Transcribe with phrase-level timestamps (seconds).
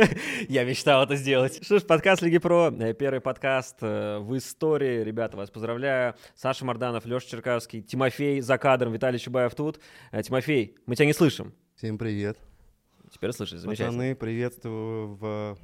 [0.48, 1.64] Я мечтал это сделать.
[1.64, 5.02] Что ж, подкаст Лиги Про, э, первый подкаст э, в истории.
[5.02, 6.14] Ребята, вас поздравляю.
[6.34, 9.80] Саша Марданов, Леша Черкавский, Тимофей за кадром, Виталий Чубаев тут.
[10.10, 11.52] Э, Тимофей, мы тебя не слышим.
[11.76, 12.38] Всем привет.
[13.10, 13.90] Теперь слышишь, замечательно.
[13.90, 15.58] Пацаны, приветствую в,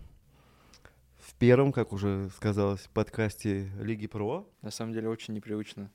[1.18, 4.48] в первом, как уже сказалось, подкасте Лиги Про.
[4.62, 5.90] На самом деле очень непривычно.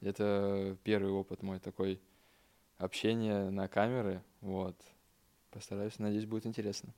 [0.00, 2.00] Это первый опыт мой такой
[2.78, 4.22] общения на камеры.
[4.40, 4.76] Вот.
[5.50, 6.92] Постараюсь, надеюсь, будет интересно.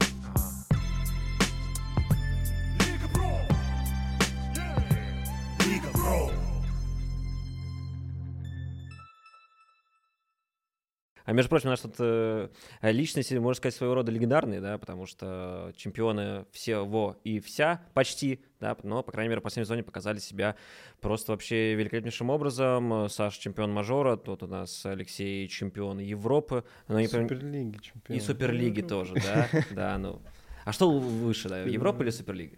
[11.27, 12.49] А между прочим, у нас тут э,
[12.83, 18.77] личности, можно сказать, своего рода легендарные, да, потому что чемпионы всего и вся почти, да,
[18.85, 20.55] но, по крайней мере, в последнем сезоне показали себя
[21.01, 23.09] просто вообще великолепнейшим образом.
[23.09, 26.63] Саша чемпион мажора, тут у нас Алексей чемпион Европы.
[26.87, 28.17] Но не Суперлиги чемпион.
[28.17, 30.23] И Суперлиги тоже, да, да, ну.
[30.65, 32.57] А что выше, да, Европа или Суперлига?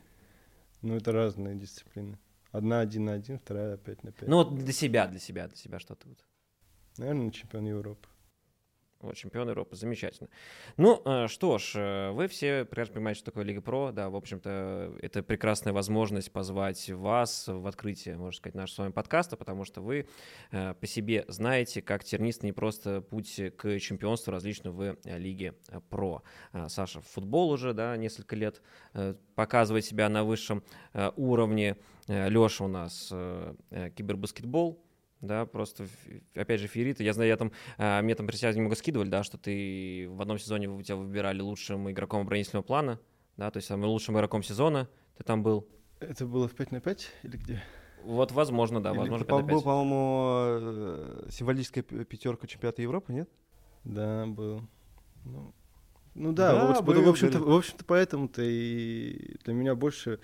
[0.83, 2.19] Ну, это разные дисциплины.
[2.51, 4.29] Одна один на один, вторая пять на пять.
[4.29, 6.25] Ну, вот для себя, для себя, для себя что ты вот?
[6.97, 8.09] Наверное, чемпион Европы.
[9.01, 10.29] Вот, чемпион Европы, замечательно.
[10.77, 14.17] Ну, э, что ж, э, вы все прекрасно понимаете, что такое Лига Про, да, в
[14.17, 19.65] общем-то, это прекрасная возможность позвать вас в открытие, можно сказать, нашего с вами подкаста, потому
[19.65, 20.09] что вы
[20.51, 25.55] э, по себе знаете, как тернист не просто путь к чемпионству различным в Лиге
[25.91, 26.25] Про.
[26.67, 28.63] Саша футбол уже, да, несколько лет
[29.37, 30.65] показывает себя на высшем
[31.17, 31.77] уровне.
[32.09, 33.09] Леша у нас
[33.71, 34.83] кибербаскетбол,
[35.21, 35.87] да, просто,
[36.35, 37.01] опять же, феерит.
[37.01, 40.39] Я знаю, я там, а, мне там присягу немного скидывали, да, что ты в одном
[40.39, 43.01] сезоне у тебя выбирали лучшим игроком оборонительного плана,
[43.37, 45.67] да, то есть самым лучшим игроком сезона ты там был.
[46.01, 47.63] Это было в 5 на 5 или где?
[48.05, 53.29] Вот, возможно, да, Или возможно, это был, по-моему, э, символическая пятерка чемпионата Европы, нет?
[53.83, 54.63] Да, был.
[55.25, 55.53] Ну,
[56.15, 60.21] ну да, да вот, в общем-то, в общем-то, поэтому-то и для меня больше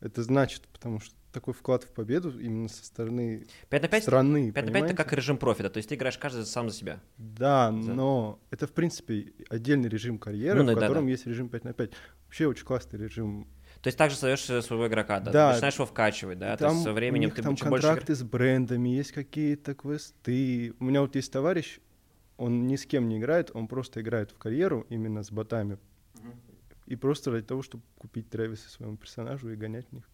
[0.00, 4.52] это значит, потому что такой вклад в победу именно со стороны 5 на 5, страны.
[4.52, 6.76] 5 на 5 это как режим профи, да, то есть ты играешь каждый сам за
[6.76, 7.00] себя.
[7.16, 7.92] Да, за...
[7.94, 11.10] но это, в принципе, отдельный режим карьеры, ну, в котором да.
[11.10, 11.90] есть режим 5 на 5.
[12.26, 13.46] Вообще очень классный режим.
[13.82, 15.52] То есть также создаешь своего игрока, да, да.
[15.52, 18.16] Начинаешь его вкачивать, да, там, то есть со временем у них ты там контракты больше...
[18.16, 20.74] с брендами, есть какие-то квесты.
[20.78, 21.80] У меня вот есть товарищ,
[22.36, 25.78] он ни с кем не играет, он просто играет в карьеру именно с ботами.
[26.86, 30.10] И просто ради того, чтобы купить Трэвиса своему персонажу и гонять в них.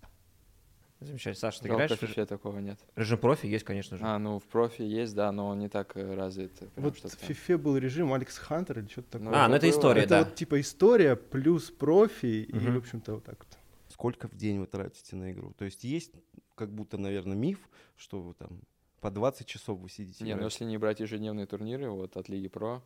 [1.01, 1.35] Замечательно.
[1.35, 2.01] Саша, ты Жалко, играешь?
[2.01, 2.79] в FIFA такого нет.
[2.97, 4.05] Режим профи есть, конечно же.
[4.05, 6.53] А, ну в профи есть, да, но он не так э, развит.
[6.77, 9.35] Вот в FIFA был режим Алекс Хантер или что-то такое.
[9.35, 10.25] а, ну это история, это да.
[10.25, 12.59] вот типа история плюс профи угу.
[12.59, 13.59] и, в общем-то, вот так вот.
[13.89, 15.53] Сколько в день вы тратите на игру?
[15.59, 16.13] То есть есть
[16.55, 17.59] как будто, наверное, миф,
[17.97, 18.61] что вы там
[19.01, 20.25] по 20 часов вы сидите?
[20.25, 22.83] Не, ну если не брать ежедневные турниры, вот от Лиги Про,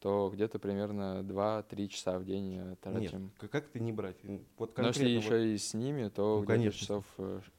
[0.00, 3.32] то где-то примерно 2-3 часа в день тратим.
[3.40, 4.16] Нет, как ты не брать?
[4.56, 5.24] Вот Но если вот...
[5.24, 6.80] еще и с ними, то ну, где-то конечно.
[6.80, 7.04] часов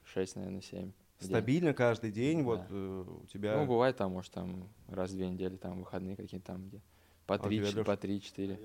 [0.05, 0.91] 6, э, наверное, 7.
[1.19, 2.43] Стабильно каждый день да.
[2.43, 3.57] вот э, у тебя...
[3.57, 6.81] Ну, бывает там, может, там раз в две недели, там выходные какие-то там, где
[7.27, 8.59] по 3, а по 3-4.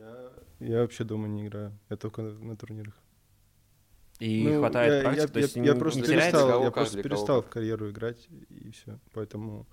[0.61, 2.95] Я, я вообще дома не играю, я только на, на турнирах.
[4.19, 7.03] И ну, хватает я, практики, я, то есть я, я не, просто перестал, я просто
[7.03, 9.67] перестал в карьеру играть, и все, поэтому...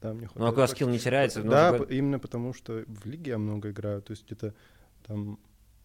[0.00, 1.42] Да, мне ну, а когда скилл не теряется?
[1.42, 1.90] Да, будет...
[1.90, 4.54] именно потому что в лиге я много играю, то есть где-то
[5.06, 5.38] там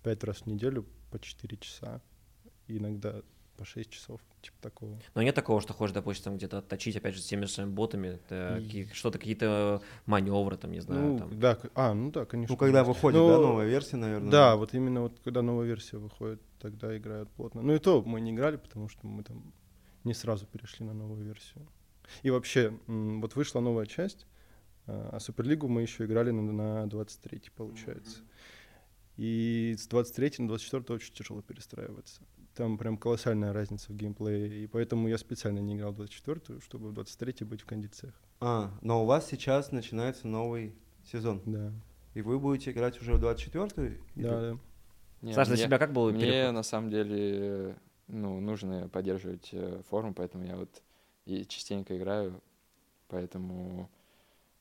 [0.03, 2.01] пять раз в неделю по 4 часа,
[2.67, 3.21] иногда
[3.57, 4.99] по 6 часов, типа такого.
[5.15, 8.19] Но нет такого, что хочешь, допустим, где-то отточить, опять же, с теми же своими ботами,
[8.29, 8.87] и...
[8.93, 11.01] что-то, какие-то маневры, там, не знаю.
[11.01, 11.39] Ну, там.
[11.39, 12.53] да, а, ну да, конечно.
[12.53, 13.29] Ну, когда выходит, Но...
[13.29, 14.31] да, новая версия, наверное.
[14.31, 17.61] Да, вот именно вот когда новая версия выходит, тогда играют плотно.
[17.61, 19.53] Ну и то мы не играли, потому что мы там
[20.03, 21.67] не сразу перешли на новую версию.
[22.23, 24.27] И вообще, вот вышла новая часть,
[24.87, 28.19] а Суперлигу мы еще играли на, на 23 получается.
[28.19, 28.25] Mm-hmm.
[29.17, 32.21] И с 23 на 24 очень тяжело перестраиваться.
[32.53, 36.89] Там прям колоссальная разница в геймплее, и поэтому я специально не играл в 24 чтобы
[36.89, 38.13] в 23 быть в кондициях.
[38.39, 41.41] А, но у вас сейчас начинается новый сезон.
[41.45, 41.73] Да.
[42.13, 44.57] И вы будете играть уже в 24 Да, да.
[45.21, 46.53] Нет, Саша, для себя как было Мне переход?
[46.53, 47.75] на самом деле
[48.07, 50.83] ну, нужно поддерживать э, форму, поэтому я вот
[51.25, 52.41] и частенько играю,
[53.07, 53.89] поэтому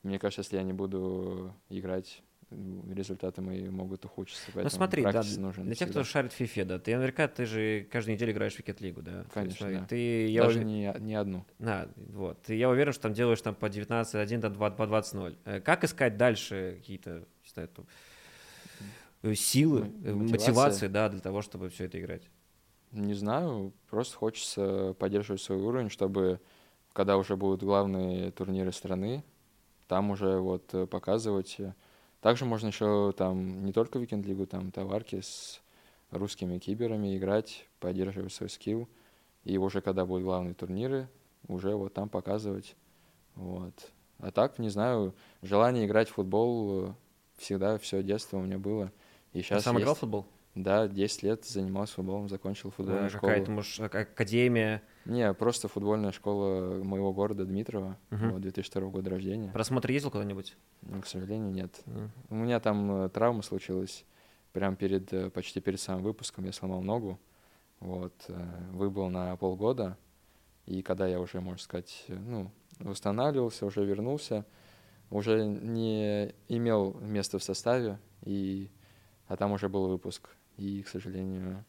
[0.03, 4.51] мне кажется, если я не буду играть, результаты мои могут ухудшиться.
[4.55, 7.87] Ну смотри, да, нужен для тех, кто шарит в FIFA, да, ты наверняка ты же
[7.91, 9.25] каждую неделю играешь в Викет Лигу, да?
[9.33, 9.87] Конечно, есть, да.
[9.87, 10.65] Ты, я Даже ув...
[10.65, 11.45] не, не одну.
[11.59, 12.51] Да, вот.
[12.51, 15.37] И я уверен, что там делаешь там по 19-1, там по 20-0.
[15.45, 17.71] Э, как искать дальше какие-то, не знаю,
[19.23, 20.15] э, силы, Мотивация.
[20.15, 22.23] мотивации, да, для того, чтобы все это играть?
[22.93, 26.41] Не знаю, просто хочется поддерживать свой уровень, чтобы
[26.95, 29.23] когда уже будут главные турниры страны,
[29.89, 31.59] там уже вот э, показывать.
[32.23, 35.61] Также можно еще там не только Weekend Лигу, там товарки с
[36.11, 38.89] русскими киберами играть, поддерживать свой скилл.
[39.43, 41.09] И уже когда будут главные турниры,
[41.49, 42.77] уже вот там показывать.
[43.35, 43.75] Вот.
[44.19, 46.95] А так, не знаю, желание играть в футбол э,
[47.37, 48.93] всегда, все детство у меня было.
[49.33, 50.27] И Ты сейчас сам играл в футбол?
[50.55, 53.33] Да, 10 лет занимался футболом, закончил футбольную А, школу.
[53.33, 54.83] Какая-то, может, ак- академия?
[55.05, 59.51] Не, просто футбольная школа моего города Дмитрова, вот, 2002 года рождения.
[59.53, 60.57] Просмотр ездил куда-нибудь?
[60.83, 61.81] Ну, к сожалению, нет.
[61.87, 62.13] М.
[62.31, 64.05] У меня там э, травма случилась
[64.53, 66.45] прям перед, э, почти перед самым выпуском.
[66.45, 67.19] Я сломал ногу,
[67.81, 69.99] вот, э, выбыл на полгода.
[70.67, 74.47] И когда я уже, можно сказать, ну, восстанавливался, уже вернулся,
[75.11, 78.71] уже не имел места в составе, и,
[79.27, 80.31] а там уже был выпуск.
[80.57, 81.65] И, к сожалению,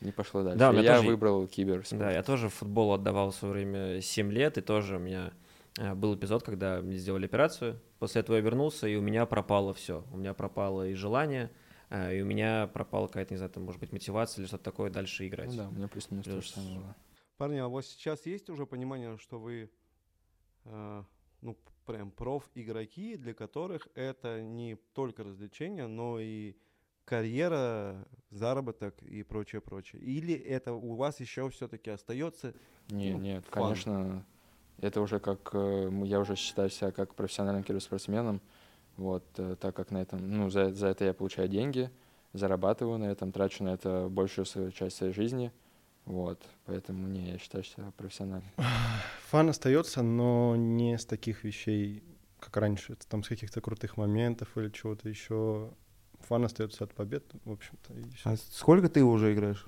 [0.00, 0.58] не пошло дальше.
[0.58, 2.00] Да, я тоже- выбрал киберспорт.
[2.00, 5.32] Да, я тоже в футбол отдавал в свое время 7 лет, и тоже у меня
[5.78, 7.80] э, был эпизод, когда мне сделали операцию.
[7.98, 10.04] После этого я вернулся, и у меня пропало все.
[10.12, 11.50] У меня пропало и желание,
[11.88, 14.90] э, и у меня пропала какая-то, не знаю, там, может быть, мотивация или что-то такое
[14.90, 15.50] дальше играть.
[15.50, 16.96] Ну да, у меня плюс-минус то же Плюс- самое было.
[17.38, 19.70] Парни, а у вас сейчас есть уже понимание, что вы,
[20.64, 21.02] э,
[21.40, 21.56] ну,
[21.86, 26.54] прям проф-игроки, для которых это не только развлечение, но и
[27.04, 30.02] карьера, заработок и прочее, прочее?
[30.02, 32.54] Или это у вас еще все-таки остается?
[32.90, 33.62] Не, ну, нет, фан.
[33.62, 34.24] конечно,
[34.80, 38.40] это уже как, э, я уже считаю себя как профессиональным киберспортсменом,
[38.96, 41.90] вот, э, так как на этом, ну, за, за это я получаю деньги,
[42.32, 45.52] зарабатываю на этом, трачу на это большую свою часть своей жизни,
[46.04, 48.50] вот, поэтому, не, я считаю себя профессиональным.
[49.30, 52.02] Фан остается, но не с таких вещей,
[52.40, 55.70] как раньше, там с каких-то крутых моментов или чего-то еще.
[56.28, 57.94] Фан остается от побед, в общем-то.
[57.94, 58.04] и.
[58.24, 59.66] А сколько ты уже играешь?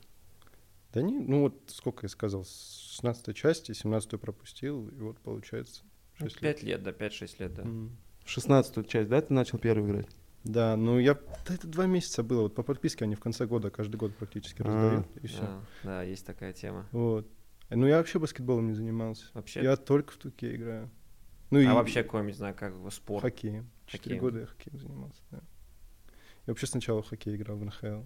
[0.92, 5.82] Да не, ну вот сколько я сказал, с 16 части, 17 пропустил, и вот получается
[6.20, 6.56] Ну, 6 лет.
[6.56, 7.62] 5 лет, да, 5-6 лет, да.
[7.62, 7.96] М.
[8.24, 10.06] 16 часть, да, ты начал первый играть?
[10.44, 13.70] Да, ну я, да это два месяца было, вот по подписке они в конце года,
[13.70, 14.64] каждый год практически А.
[14.66, 15.40] раздают, и все.
[15.40, 16.86] Да, да, есть такая тема.
[16.92, 17.26] Вот.
[17.70, 19.24] Ну я вообще баскетболом не занимался.
[19.32, 19.62] Вообще?
[19.62, 20.90] Я только в туке играю.
[21.50, 23.22] Ну и А вообще какой, не знаю, как спорт?
[23.22, 23.68] хоккеем.
[23.86, 25.40] Четыре года я хоккеем занимался, да.
[26.46, 28.02] Я вообще сначала в хоккей играл в НХЛ.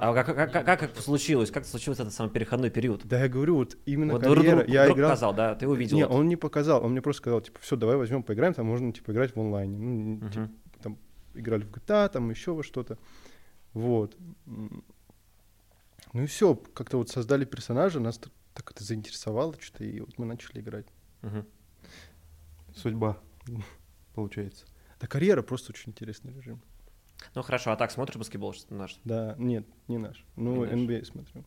[0.00, 1.50] А как, как, как, как, случилось?
[1.50, 3.06] Как случился этот самый переходной период?
[3.06, 4.56] Да я говорю, вот именно Вот карьера.
[4.56, 5.10] друг- я друг играл.
[5.10, 5.96] показал, да, ты увидел.
[5.96, 6.12] Не, это.
[6.12, 9.12] он не показал, он мне просто сказал, типа, все, давай возьмем, поиграем, там можно, типа,
[9.12, 9.78] играть в онлайне.
[9.78, 10.30] Ну, Мгм.
[10.30, 10.50] типа,
[10.82, 10.98] там
[11.34, 12.98] играли в GTA, там еще во что-то.
[13.72, 14.16] Вот.
[14.46, 18.18] Ну и все, как-то вот создали персонажа, нас
[18.52, 20.86] так это заинтересовало что-то, и вот мы начали играть.
[21.22, 21.46] Мгм.
[22.74, 23.16] Судьба,
[24.14, 24.66] получается.
[25.00, 26.60] Да карьера просто очень интересный режим.
[27.34, 28.98] Ну хорошо, а так смотришь баскетбол что наш?
[29.04, 30.24] Да, нет, не наш.
[30.36, 30.90] Ну, Не наш.
[30.90, 31.44] NBA смотрю.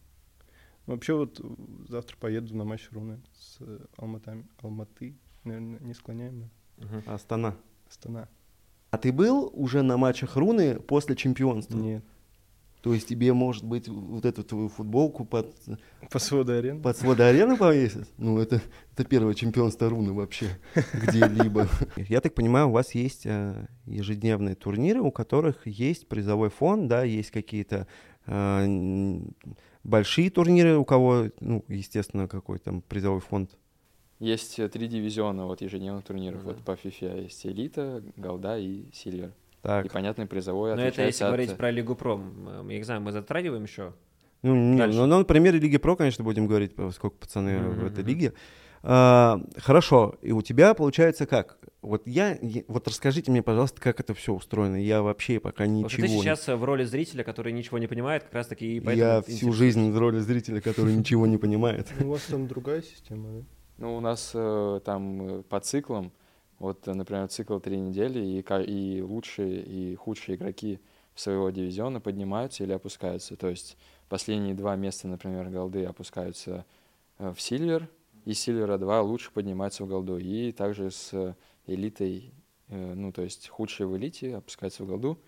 [0.86, 1.42] Вообще вот
[1.90, 4.48] завтра поеду на матч Руны с э, Алматами.
[4.62, 6.50] Алматы, наверное, не склоняемая.
[6.78, 7.04] Мгм.
[7.06, 7.56] Астана.
[7.90, 8.30] Астана.
[8.90, 11.78] А ты был уже на матчах Руны после чемпионства?
[11.78, 12.04] Нет.
[12.88, 15.54] То есть тебе, может быть, вот эту твою футболку под,
[16.10, 16.82] По своду арены?
[16.82, 18.08] под своды арены повесят?
[18.18, 18.62] Ну, это,
[18.94, 20.58] это первое чемпионство Руны вообще
[20.94, 21.68] где-либо.
[21.98, 27.04] Я так понимаю, у вас есть э, ежедневные турниры, у которых есть призовой фонд, да,
[27.04, 27.88] есть какие-то
[28.26, 29.20] э,
[29.84, 33.52] большие турниры, у кого, ну, естественно, какой там призовой фонд.
[34.20, 36.54] Есть э, три дивизиона вот ежедневных турниров, Да.
[36.54, 39.34] вот по FIFA есть Элита, Голда и Сильвер.
[39.62, 42.22] Так, И понятный призовой Но это если от, говорить э, про Лигу Про.
[42.70, 43.94] Я не знаю, мы затрагиваем еще?
[44.44, 44.98] Ну, не, Дальше.
[44.98, 48.34] ну, ну, на примере Лиги Про, конечно, будем говорить, сколько пацаны Мгм, в этой лиге.
[48.84, 51.58] А, хорошо, и у тебя получается как?
[51.82, 54.76] Вот я, я- вот расскажите мне, пожалуйста, как это все устроено.
[54.76, 58.34] Я вообще пока ничего что ты сейчас в роли зрителя, который ничего не понимает, как
[58.34, 59.08] раз таки и поэтому...
[59.08, 61.88] Я всю жизнь в роли зрителя, который ничего не понимает.
[62.00, 63.46] У вас там другая система, да?
[63.80, 66.12] Ну, у нас э, там э, по циклам,
[66.60, 70.80] вот, э, например, цикл три недели, и, и лучшие, и худшие игроки
[71.16, 73.36] своего дивизиона поднимаются или опускаются.
[73.36, 73.78] То есть
[74.10, 76.66] последние два места, например, голды опускаются
[77.20, 77.90] э, в Сильвер,
[78.26, 80.18] и Сильвера два лучше поднимаются в голду.
[80.18, 81.36] И также с
[81.66, 82.34] элитой,
[82.70, 85.20] э, ну, то есть худшие в элите опускаются в голду,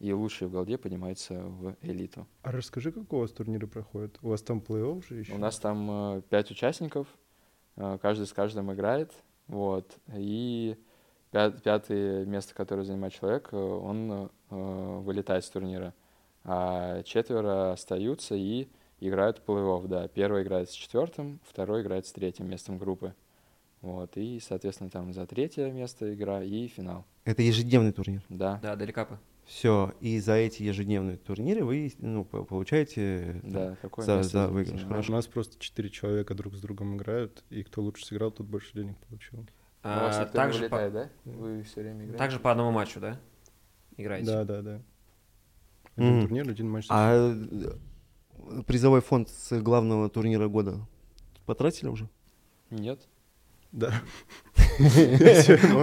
[0.00, 2.26] и лучшие в голде поднимаются в элиту.
[2.42, 4.18] А расскажи, как у вас турниры проходят?
[4.22, 5.32] У вас там плей-офф же еще?
[5.32, 7.06] У нас там пять участников,
[7.76, 9.12] каждый с каждым играет,
[9.48, 10.76] вот, и
[11.32, 15.92] пя- пятое место, которое занимает человек, э, он э, вылетает с турнира,
[16.44, 18.68] а четверо остаются и
[19.00, 20.08] играют в плей-офф, да.
[20.08, 23.14] Первый играет с четвертым, второй играет с третьим местом группы,
[23.82, 28.22] вот, и, соответственно, там за третье место игра и финал, Это ежедневный турнир.
[28.28, 28.58] да.
[28.62, 29.18] Да, далекапы.
[29.46, 34.48] Все, и за эти ежедневные турниры вы ну, по- получаете там, Да, какое за- за
[34.48, 35.12] выигрыш, А хорошо.
[35.12, 38.72] У нас просто четыре человека друг с другом играют, и кто лучше сыграл, тот больше
[38.72, 39.40] денег получил.
[39.40, 41.10] Ну, У вас А, никто не также, вылетает, по, да?
[41.30, 42.18] Вы все время играете?
[42.18, 43.20] также по одному матчу, да?
[43.98, 44.26] Играете?
[44.26, 44.82] Да, да, да.
[45.96, 46.22] Один Мгм.
[46.22, 46.86] турнир, один матч.
[46.88, 50.80] А э, призовой фонд с главного турнира года
[51.44, 52.08] потратили уже?
[52.70, 53.06] Нет.
[53.72, 53.92] Да.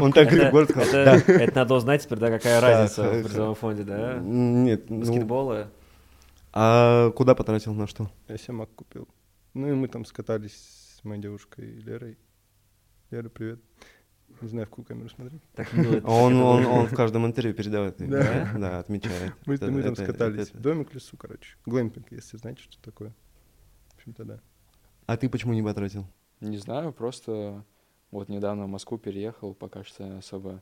[0.01, 1.15] Он так Это, город сказал.
[1.15, 4.19] это- надо узнать теперь, да, какая разница в призовом фонде, да?
[4.21, 5.67] Нет, ну, Баскетболы.
[6.53, 8.09] а куда потратил, на что?
[8.27, 9.07] Я себе мак купил.
[9.53, 10.53] Ну и мы там скатались
[10.99, 12.17] с моей девушкой Лерой.
[13.09, 13.59] Лера, привет.
[14.39, 15.41] Не знаю, в какую камеру смотреть.
[15.55, 18.49] Так мило это- Он, в каждом интервью передавает, Да.
[18.57, 19.33] да, отмечает.
[19.45, 20.49] Мы, Это- мы там это- скатались.
[20.49, 21.57] это- домик в лесу, короче.
[21.65, 23.13] Глэмпинг, если знаете, что такое.
[23.89, 24.39] В общем-то, да.
[25.05, 26.07] А ты почему не потратил?
[26.39, 27.65] Не знаю, просто
[28.11, 30.61] вот недавно в Москву переехал, пока что особо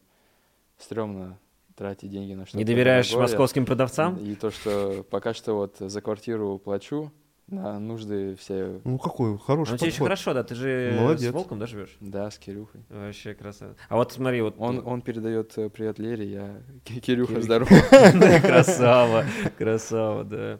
[0.77, 1.37] стрёмно
[1.75, 3.27] тратить деньги на что-то Не доверяешь другое.
[3.27, 4.17] московским продавцам?
[4.17, 7.11] И то, что пока что вот за квартиру плачу,
[7.47, 11.31] на нужды все, Ну какой хороший Ну, тебе еще хорошо, да, ты же Молодец.
[11.31, 11.97] с волком, да, живешь?
[11.99, 12.81] да, с Кирюхой.
[12.89, 13.75] Вообще красава.
[13.87, 17.41] А вот смотри, вот Он, он передает э, привет Лере, я Ки- Кирюха, Кирюха.
[17.41, 17.69] здорово.
[18.41, 19.25] красава,
[19.57, 20.59] красава, да.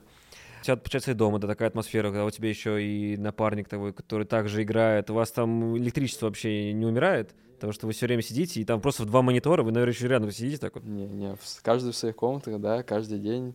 [0.62, 3.94] У тебя, получается, и дома, да, такая атмосфера, когда у тебя еще и напарник твой,
[3.94, 5.10] который также играет.
[5.10, 7.34] У вас там электричество вообще не умирает?
[7.56, 10.08] Потому что вы все время сидите, и там просто в два монитора, вы, наверное, еще
[10.08, 10.84] рядом сидите так вот.
[10.86, 13.54] Не, не, каждый в своих комнатах, да, каждый день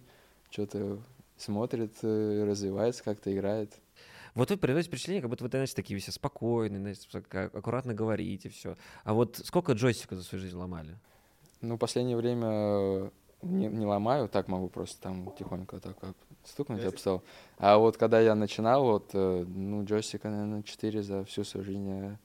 [0.50, 0.98] что-то
[1.38, 3.72] смотрит, э, развивается, как-то играет.
[4.34, 8.48] Вот вы передаете впечатление, как будто вы, знаете, такие все спокойные, знаете, так аккуратно говорите,
[8.48, 8.76] все.
[9.04, 10.98] А вот сколько джойстиков за свою жизнь ломали?
[11.60, 13.10] Ну, последнее время э,
[13.44, 17.22] не, не ломаю, так могу просто там тихонько так как стукнуть об стол.
[17.58, 21.88] А вот когда я начинал, вот, э, ну, джойстика, наверное, 4 за всю свою жизнь
[21.88, 22.18] я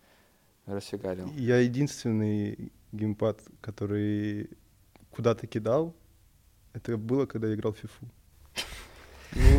[0.66, 1.30] расфигарил.
[1.36, 4.50] Я единственный геймпад, который
[5.12, 5.94] куда-то кидал,
[6.74, 8.06] это было, когда я играл в фифу.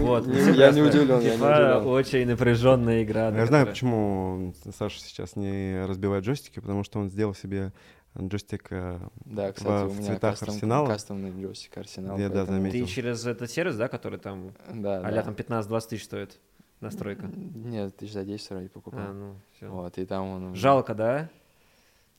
[0.01, 0.27] Вот.
[0.27, 1.87] Не- я не удивлен, я не FIFA удивлен.
[1.95, 3.29] очень напряженная игра.
[3.31, 7.73] Я знаю, почему Саша сейчас не разбивает джойстики, потому что он сделал себе
[8.19, 10.87] джойстик э, Да, в- кстати, у в меня цветах кастом, Арсенала.
[10.87, 12.19] кастомный джойстик Арсенал.
[12.19, 12.85] Я, да, заметил.
[12.87, 15.23] Ты через этот сервис, да, который там Да, а да.
[15.23, 16.39] там 15-20 тысяч стоит
[16.81, 17.27] настройка?
[17.27, 19.01] Нет, тысяч за 10 вроде покупал.
[19.01, 19.71] А, ну, всё.
[19.71, 20.55] Вот, и там он...
[20.55, 21.29] Жалко, да?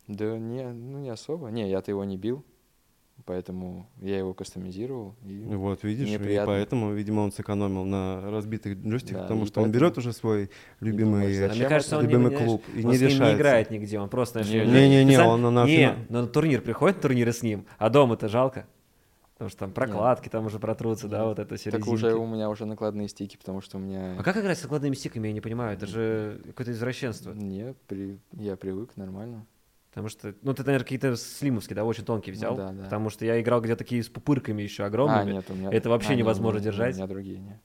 [0.08, 1.50] Да не, ну не особо.
[1.50, 2.44] Не, я-то его не бил,
[3.26, 5.16] поэтому я его кастомизировал.
[5.26, 5.44] И...
[5.46, 9.62] Вот, видишь, Мне и поэтому, видимо, он сэкономил на разбитых джойстиках, Да, потому и что
[9.62, 10.50] он берет уже свой
[10.80, 13.02] любимый, думаешь, А Зачем мне кажется, он не, любимый знаешь, клуб и он не с
[13.02, 13.26] ним решается.
[13.26, 16.22] не играет нигде, он просто, знаешь, Не, не- Не-не-не, специально- он на Не, фина- но
[16.22, 18.66] на турнир приходит, турниры с ним, а дома-то жалко.
[19.34, 22.48] Потому что там прокладки там уже протрутся, да, вот это все Так уже у меня
[22.48, 24.16] уже накладные стики, потому что у меня...
[24.20, 27.34] А как играть с накладными стиками, я не понимаю, это же какое-то извращенство.
[27.34, 28.20] Не, при...
[28.34, 29.48] я привык, нормально.
[29.92, 32.56] Потому что, ну, ты, наверное, какие-то слимовские, да, очень тонкие Ну взял.
[32.56, 32.84] да, да.
[32.86, 35.34] Потому что я играл где-то такие с пупырками еще А, огромными.
[35.34, 35.70] нет, у меня...
[35.72, 36.94] Это вообще а, не, невозможно не, держать?
[36.96, 37.60] У меня другие, не.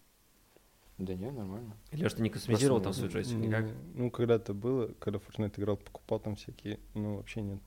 [0.98, 1.76] Да нет, нормально.
[1.92, 3.66] Или что не кастомизировал там свой джойстик никак?
[3.94, 7.60] Ну, когда-то было, когда Fortnite играл, покупал там всякие, ну, вообще нет.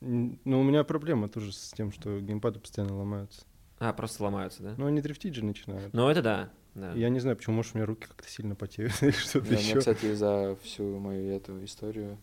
[0.00, 3.42] Ну, у меня проблема тоже с тем, что геймпады постоянно ломаются.
[3.78, 4.74] А, просто ломаются, да?
[4.78, 5.92] Ну, они дрифтить же начинают.
[5.92, 6.50] Ну, это да.
[6.74, 6.92] да.
[6.92, 9.58] Я не знаю, почему, может, у меня руки как-то сильно потеют или что-то Не, у
[9.58, 9.78] меня, еще.
[9.80, 12.18] кстати, за всю мою эту историю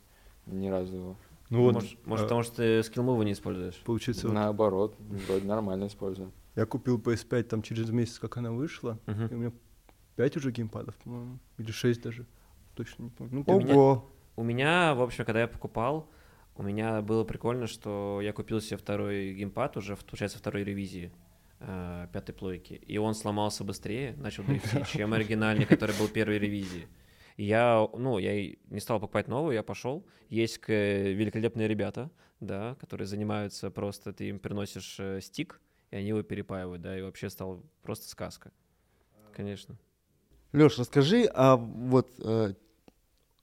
[0.48, 1.17] ни разу...
[1.50, 3.75] Ну вот, может, может, а, потому что ты скиллмувы не используешь?
[3.86, 6.32] получается, вот Наоборот, вроде нормально использую.
[6.56, 9.51] я купил PS5 там через месяц, как она вышла, и у меня
[10.18, 12.25] 5 уже геймпадов, по-моему, или 6 даже,
[12.75, 13.46] точно не помню.
[13.48, 14.12] Ну, Ого!
[14.36, 16.10] У меня, в общем, когда я покупал,
[16.58, 21.12] у меня было прикольно, что я купил себе второй геймпад уже, получается, второй ревизии
[21.60, 26.88] э, пятой плойки, и он сломался быстрее, начал дрифтить, чем оригинальный, который был первой ревизии.
[27.38, 30.03] И я, ну, я не стал покупать новую, я пошел.
[30.29, 36.08] Есть к- великолепные ребята, да, которые занимаются просто, ты им приносишь э, стик, и они
[36.10, 38.51] его перепаивают, да, и вообще стал просто сказка.
[39.34, 39.77] Конечно.
[40.51, 42.53] Леш, расскажи, а вот э,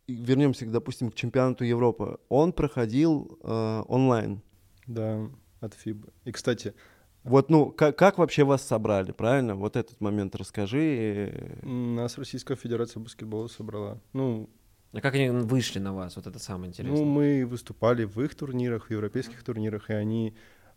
[0.09, 2.19] вернемся, допустим, к чемпионату Европы.
[2.29, 4.43] Он проходил э, онлайн.
[4.87, 6.13] Да, от FIBA.
[6.25, 6.75] И, кстати,
[7.25, 9.55] Вот, ну, как, как вообще вас собрали, правильно?
[9.57, 11.59] Вот этот момент расскажи.
[11.63, 13.99] э, нас Российская Федерация баскетбола собрала.
[14.13, 14.49] Ну,
[14.93, 16.17] А как они вышли на вас?
[16.17, 16.99] Вот это самое интересное.
[16.99, 20.35] Ну, мы выступали в их турнирах, в европейских турнирах, и они,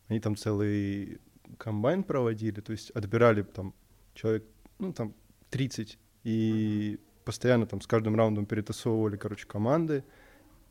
[0.08, 1.20] они там целый
[1.58, 3.74] комбайн проводили, то есть отбирали там
[4.14, 4.46] человек,
[4.80, 5.14] ну, там
[5.50, 10.04] 30, и постоянно там с каждым раундом перетасовывали, короче, команды,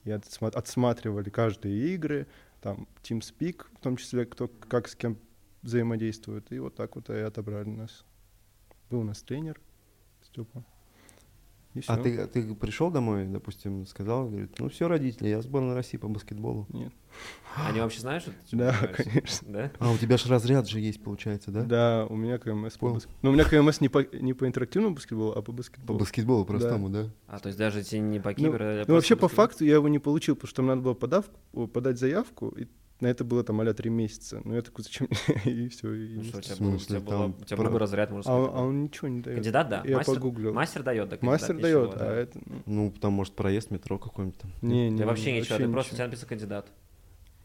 [0.05, 2.27] и отсма- отсматривали каждые игры,
[2.63, 5.19] там TeamSpeak, в том числе, кто как с кем
[5.67, 8.05] взаимодействует, и вот так вот и отобрали нас.
[8.91, 9.61] Был у нас тренер,
[10.23, 10.65] Степа.
[11.75, 15.99] И А ты, ты пришел домой, допустим, сказал, говорит, ну все, родители, я сборная России
[15.99, 16.67] по баскетболу.
[16.71, 16.91] Нет.
[17.57, 19.53] Они вообще знают, что ты Да, конечно.
[19.53, 19.73] Да?
[19.79, 21.65] А у тебя же разряд же есть, получается, да?
[21.65, 22.95] Да, у меня КМС по Понял.
[22.95, 25.99] баск- Ну, у меня КМС не по, не по интерактивному баскетболу, а по По баскетболу.
[25.99, 27.11] баскетболу простому, да?
[27.27, 29.75] А, то есть даже тебе не по Ну, кибер, а ну, вообще, по факту, я
[29.75, 32.69] его не получил, потому что там надо было подавку, подать заявку, и
[33.01, 34.41] на это было там а три месяца.
[34.45, 35.09] Ну, я такой, зачем?
[35.45, 35.93] и все.
[35.93, 38.11] И Ну что, у тебя был, у тебя был, там у тебя про- был разряд,
[38.11, 38.61] можно а, он- сказать.
[38.61, 39.37] а он ничего не дает.
[39.37, 39.83] Кандидат, да.
[39.85, 40.53] Я мастер, погуглил.
[40.55, 41.19] Мастер дает, да.
[41.21, 42.15] Мастер дает, ничего, а да.
[42.17, 42.39] это...
[42.65, 44.51] Ну, там, может, проезд метро какой-нибудь там.
[44.63, 46.67] Не, не, вообще ничего, ты просто у тебя написано кандидат.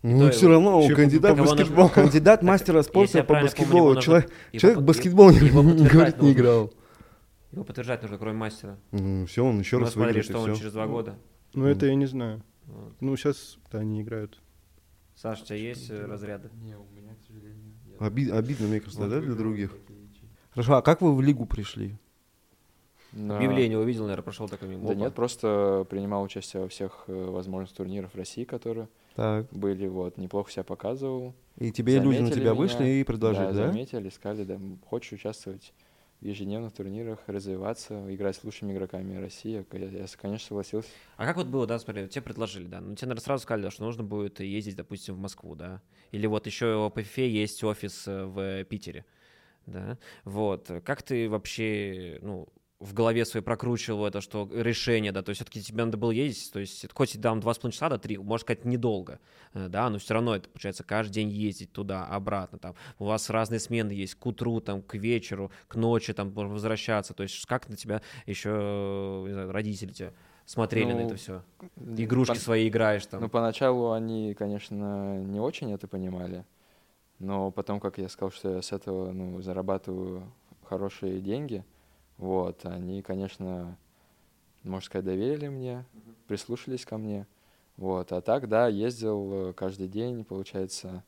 [0.03, 1.89] Ну, все его- равно, он кандидат кого нужно- баскетбол.
[1.89, 3.83] Кандидат мастера спорта по правильно помню, баскетболу.
[3.83, 6.73] его нужно- Человек его человек в баскетбол, не- говорит, не играл.
[7.51, 8.79] Его подтверждать нужно, кроме мастера.
[8.91, 10.59] Ну, все, он еще Ну, раз смотри, выиграет, что и он все.
[10.59, 11.15] через два года.
[11.53, 12.41] Ну, это я не знаю.
[12.65, 12.93] Вот.
[13.01, 14.39] Ну, сейчас да, они играют.
[15.15, 16.49] Саш, у тебя есть э, разряды?
[16.61, 18.01] Не, у меня, к сожалению, нет.
[18.01, 19.75] Оби- Обидно, мне кажется, да, для других?
[20.51, 21.95] Хорошо, а как вы в лигу пришли?
[23.13, 24.87] На- Объявление увидел, наверное, прошел такой мимо.
[24.87, 29.47] Да нет, просто принимал участие во всех э, возможных турнирах России, которые Так.
[29.51, 31.33] были, вот, неплохо себя показывал.
[31.57, 33.51] И тебе люди на Заметили тебя меня, вышли и предложили, да?
[33.53, 33.67] да?
[33.67, 35.73] заметили, сказали, да, хочешь участвовать
[36.21, 39.65] в ежедневных турнирах, развиваться, играть с лучшими игроками России.
[39.71, 40.89] Я, конечно, согласился.
[41.17, 43.83] А как вот было, да, смотри, тебе предложили, да, ну тебе, наверное, сразу сказали, что
[43.83, 48.25] нужно будет ездить, допустим, в Москву, да, или вот еще по ФИФЕ есть офис э,
[48.25, 49.05] в Питере,
[49.65, 52.47] да, вот, как ты вообще, ну,
[52.81, 56.51] в голове своей прокручивал это, что решение, да, то есть все-таки тебе надо было ездить,
[56.51, 59.19] то есть хоть и там два с половиной часа до три, можно сказать, недолго,
[59.53, 63.29] э, да, но все равно это, получается, каждый день ездить туда, обратно, там, у вас
[63.29, 67.69] разные смены есть, к утру, там, к вечеру, к ночи, там, возвращаться, то есть как
[67.69, 70.11] на тебя еще, э, не знаю, родители тебя
[70.45, 71.43] смотрели на Ну, это все?
[71.97, 73.21] Игрушки Пон- свои играешь там.
[73.21, 76.45] Ну, поначалу они, конечно, не очень это понимали,
[77.19, 80.33] но потом, как я сказал, что я с этого, ну, зарабатываю
[80.63, 81.63] хорошие деньги,
[82.21, 83.77] вот, они, конечно,
[84.63, 85.83] можно сказать, доверили мне,
[86.27, 87.27] прислушались ко мне,
[87.75, 91.03] вот, а так, да, ездил э, каждый день, получается,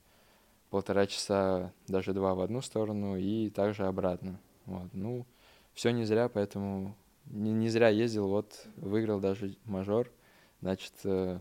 [0.70, 5.26] полтора часа, даже два в одну сторону и также обратно, вот, ну,
[5.74, 6.94] все не зря, поэтому
[7.28, 10.12] не, не зря ездил, вот, выиграл даже мажор,
[10.62, 10.94] Значит,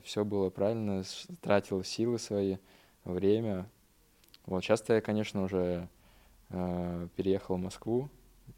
[0.03, 1.05] все было правильно,
[1.43, 2.57] тратил силы свои,
[3.05, 3.69] время.
[4.47, 5.89] Вот сейчас-то я, конечно, уже
[6.51, 8.11] э, переехал в Москву,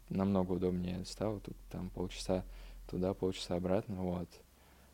[0.09, 2.43] намного удобнее стало, тут там полчаса
[2.89, 4.29] туда, полчаса обратно, вот.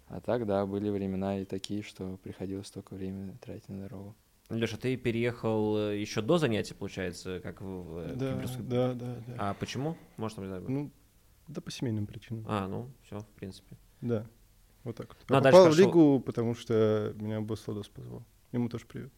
[0.08, 4.16] А так, да, были времена и такие, что приходилось столько времени тратить на дорогу.
[4.50, 9.36] Леша, ты переехал еще до занятий, получается, как в, в Да, киберском- да, да, да.
[9.38, 9.98] А почему?
[10.18, 10.92] Может, там, не знаю, Ну,
[11.48, 12.46] да по семейным причинам.
[12.48, 13.78] А, ну, все, в принципе.
[14.02, 14.26] Да,
[14.84, 15.16] вот так.
[15.30, 18.26] Ну, а Я дальше попал в лигу, потому что меня босс Владос позвал.
[18.52, 19.14] Ему тоже привет.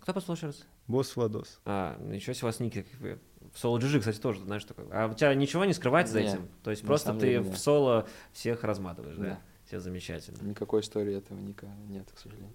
[0.00, 0.66] Кто послал еще раз?
[0.88, 1.60] Босс Владос.
[1.64, 3.20] А, ничего себе, у вас ники бы.
[3.54, 4.86] В соло GG, кстати, тоже, знаешь, такое.
[4.90, 6.48] А у тебя ничего не скрывается за этим?
[6.64, 9.24] То есть просто ты деле в соло всех разматываешь, да?
[9.24, 9.40] Да.
[9.64, 10.36] Все замечательно.
[10.42, 12.52] Никакой истории этого ника нет, к сожалению.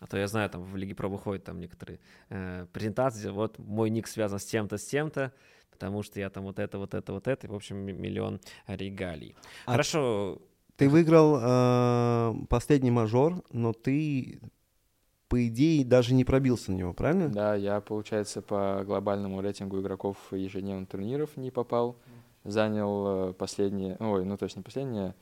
[0.00, 3.88] А то я знаю, там в Лиге Про выходят там некоторые э, презентации, вот мой
[3.88, 5.32] ник связан с тем-то, с тем-то,
[5.70, 9.36] потому что я там вот это, вот это, вот это, и, в общем, миллион регалий.
[9.64, 10.42] А Хорошо,
[10.76, 14.40] Ты выиграл э, последний мажор, но ты,
[15.32, 17.30] по идее, даже не пробился на него, правильно?
[17.30, 21.96] Да, я, получается, по глобальному рейтингу игроков ежедневных турниров не попал.
[22.44, 25.14] Занял э, последнее, ой, ну то есть не последнее,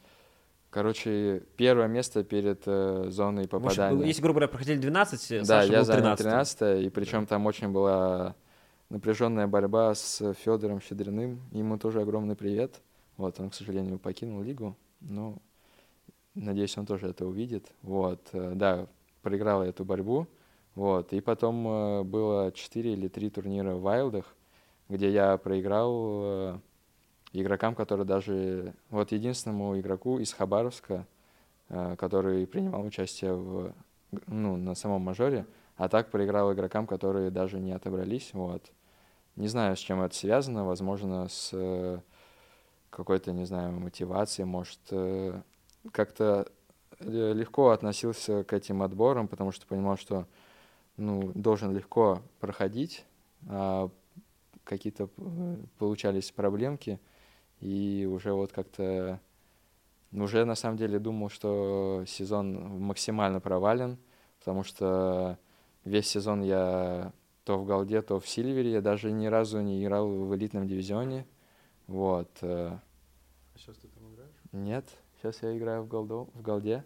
[0.71, 4.05] короче, первое место перед э, зоной в общем, попадания.
[4.05, 7.47] если, грубо говоря, проходили 12, Да, Саша я был занял 13 13 и причем там
[7.47, 8.35] очень была
[8.89, 11.41] напряженная борьба с Федором Щедриным.
[11.53, 12.81] Ему тоже огромный привет.
[13.17, 15.37] Вот, он, к сожалению, покинул лигу, но
[16.35, 17.67] надеюсь, он тоже это увидит.
[17.83, 18.89] Вот, э, да,
[19.23, 20.27] проиграл я эту борьбу.
[20.75, 24.35] Вот, и потом э, было 4 или 3 турнира в Вайлдах,
[24.89, 26.59] где я проиграл э,
[27.33, 28.75] игрокам, которые даже...
[28.91, 31.07] Вот единственному игроку из Хабаровска,
[31.69, 33.73] э, который принимал участие в,
[34.27, 35.45] ну, на самом мажоре,
[35.77, 38.31] а так проиграл игрокам, которые даже не отобрались.
[38.33, 38.71] Вот.
[39.37, 40.65] Не знаю, с чем это связано.
[40.65, 42.03] Возможно, с
[42.91, 44.47] какой-то, не знаю, мотивацией.
[44.47, 44.81] Может,
[45.93, 46.47] как-то
[47.01, 50.27] легко относился к этим отборам, потому что понимал, что
[50.97, 53.05] ну, должен легко проходить,
[53.49, 53.91] а
[54.65, 57.01] какие-то э, получались проблемки,
[57.61, 59.21] и уже вот как-то
[60.13, 63.99] уже на самом деле думал, что сезон максимально провален,
[64.39, 65.39] потому что
[65.85, 67.13] весь сезон я
[67.45, 71.27] то в Голде, то в Сильвере, я даже ни разу не играл в элитном дивизионе,
[71.87, 72.31] вот.
[72.43, 72.77] э,
[73.57, 74.31] сейчас ты там играешь?
[74.53, 74.85] Нет,
[75.21, 76.85] сейчас я играю в, Голдо, в Голде.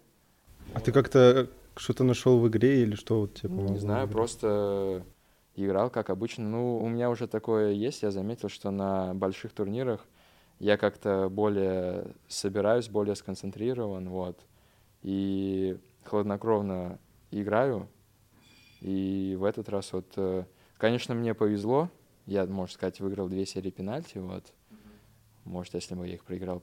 [0.73, 5.05] А ты как-то что-то нашел в игре или что вот тебе помогло Не знаю, просто
[5.55, 6.43] играл, как обычно.
[6.45, 8.03] Ну, у меня уже такое есть.
[8.03, 10.05] Я заметил, что на больших турнирах
[10.59, 14.39] я как-то более собираюсь, более сконцентрирован, вот.
[15.01, 16.99] И хладнокровно
[17.31, 17.87] играю.
[18.81, 20.45] И в этот раз вот, э,
[20.77, 21.89] конечно, мне повезло.
[22.25, 24.53] Я, можно сказать, выиграл две серии пенальти, вот.
[25.45, 26.61] Может, если бы я их проиграл,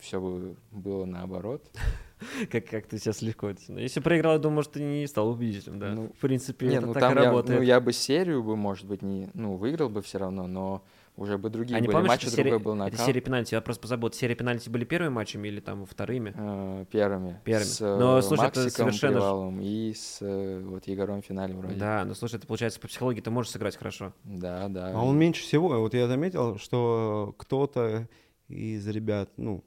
[0.00, 1.70] все бы было наоборот.
[2.50, 3.60] Как, как ты сейчас легко это...
[3.68, 5.92] Но если проиграл, я думаю, что ты не стал убедителем, да?
[5.92, 7.58] Ну, в принципе, не, это ну, так там и я, работает.
[7.58, 9.28] Ну, я бы серию бы, может быть, не...
[9.34, 10.82] Ну, выиграл бы все равно, но
[11.16, 13.00] уже бы другие а были помнишь, матчи, это другой серия, был это нокаут.
[13.06, 16.34] серия пенальти, я просто позабыл, серия пенальти были первыми матчами или там вторыми?
[16.36, 17.40] Э, первыми.
[17.44, 17.68] Первыми.
[17.68, 21.26] С Но, э, слушай, это Максиком совершенно ж- Приваловым и с э, вот Егором в
[21.26, 21.74] финале вроде.
[21.76, 24.12] Да, ну слушай, это получается по психологии ты можешь сыграть хорошо.
[24.24, 24.92] Да, да.
[24.92, 28.08] А он меньше всего, вот я заметил, что кто-то
[28.48, 29.64] из ребят, ну,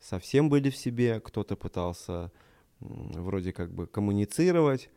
[0.00, 2.30] совсем были в себе, кто-то пытался
[2.80, 4.90] вроде как бы коммуницировать.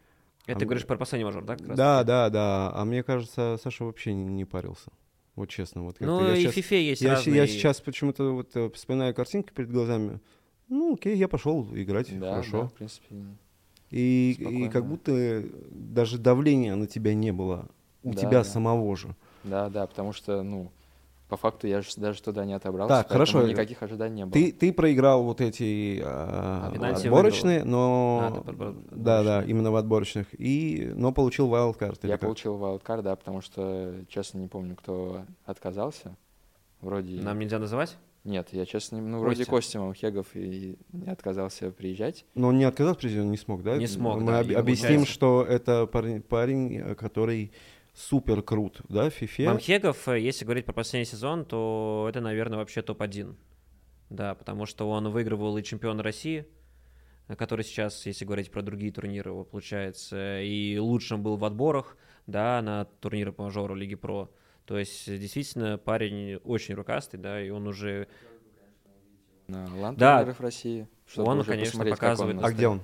[0.46, 1.56] Это А ты говоришь про последний мажор, да?
[1.58, 2.72] Да, да, да.
[2.74, 4.92] А мне кажется, Саша вообще не, парился.
[5.36, 5.84] Вот честно.
[5.84, 7.36] Вот Ну я и в фифе есть я, разные...
[7.36, 10.20] я сейчас почему-то вот э, вспоминаю картинки перед глазами.
[10.68, 12.62] Ну, окей, я пошел играть, Да, хорошо.
[12.64, 13.08] да, в принципе.
[13.92, 17.70] И, и как будто даже давления на тебя не было
[18.04, 18.44] у Да, тебя да.
[18.44, 19.16] самого же.
[19.44, 20.72] Да, да, потому что, ну,
[21.28, 23.42] по факту я же даже туда не отобрался, Так, хорошо.
[23.48, 24.32] никаких ожиданий не было.
[24.34, 28.44] Ты, ты проиграл вот эти а, пенальти отборочные, А, но...
[28.46, 30.28] про- да, да, именно в отборочных.
[30.40, 31.48] И, но получил
[32.04, 32.22] или Я как?
[32.28, 36.16] получил вайлдкард, да, потому что, честно, не помню, кто отказался.
[36.82, 37.20] Вроде...
[37.22, 37.98] Нам нельзя называть?
[38.24, 39.52] Нет, я, честно, ну, вроде Костя.
[39.52, 42.26] Костя Мамхегов и не отказался приезжать.
[42.36, 43.78] Но он не отказался, президент не смог, да?
[43.78, 44.66] Не смог, Мы да, об- объясним,
[45.02, 47.52] получается- что это парень, парень, э, который
[47.98, 49.48] супер крут, да, в фифе.
[49.48, 53.36] Мамхегов, э, если говорить про последний сезон, то это, наверное, вообще топ-1.
[54.10, 56.46] Да, потому что он выигрывал и чемпион России,
[57.38, 62.62] который сейчас, если говорить про другие турниры, его получается, и лучшим был в отборах, да,
[62.62, 64.32] на турниры по мажору Лиги Про.
[64.66, 68.08] То есть, действительно, парень очень рукастый, да, и он уже...
[69.48, 70.18] На лан Да.
[70.20, 70.88] турнирах России.
[71.08, 72.82] чтобы Он, уже конечно, как он показывает- А где он?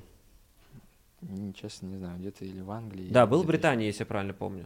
[1.56, 3.10] Честно, не знаю, где-то или в Англии.
[3.10, 4.66] Да, был в Британии, если я правильно помню.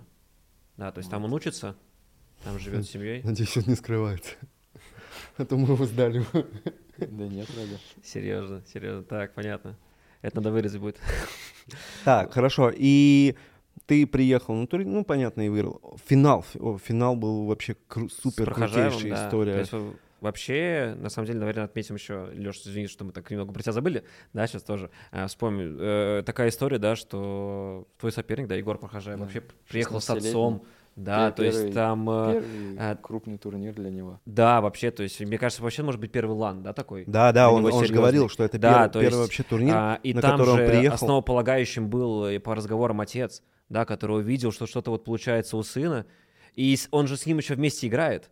[0.78, 1.76] Да, то есть там он учится,
[2.44, 3.22] там живет с семьей.
[3.24, 4.36] Надеюсь, он не скрывается.
[5.38, 6.24] А то мы его сдали.
[6.98, 7.78] Да нет, вроде.
[8.04, 9.04] Серьезно, серьезно.
[9.04, 9.76] Так, понятно.
[10.22, 10.98] Это надо вырезать будет.
[12.06, 12.72] Так, хорошо.
[12.76, 13.36] И
[13.86, 15.98] ты приехал на турнир, ну, понятно, и выиграл.
[16.06, 16.44] Финал.
[16.84, 19.00] Финал был вообще кру- супер крутейшая да.
[19.00, 19.60] То история.
[19.60, 19.74] есть,
[20.22, 23.72] вообще, на самом деле, наверное, отметим еще, Леша, извини, что мы так немного про тебя
[23.74, 24.04] забыли,
[24.34, 25.76] да, сейчас тоже а, вспомню.
[25.80, 30.30] Э, такая история, да, что твой соперник, да, Егор Прохожаев, Да, вообще приехал с 16-летний.
[30.30, 30.64] отцом,
[30.96, 34.20] да, Пер- то есть первый- там, э, Первый а- крупный турнир для него.
[34.26, 37.04] да, вообще, то есть, мне кажется, вообще может быть первый лан, да, такой?
[37.06, 39.76] Да, да, он, он же говорил, что это Да, первый, то первый есть, вообще турнир,
[39.76, 40.96] А, и на там который он же приехал.
[40.96, 46.06] основополагающим был и по разговорам отец, да, который увидел, что что-то вот получается у сына,
[46.56, 48.32] и он же с ним еще вместе играет.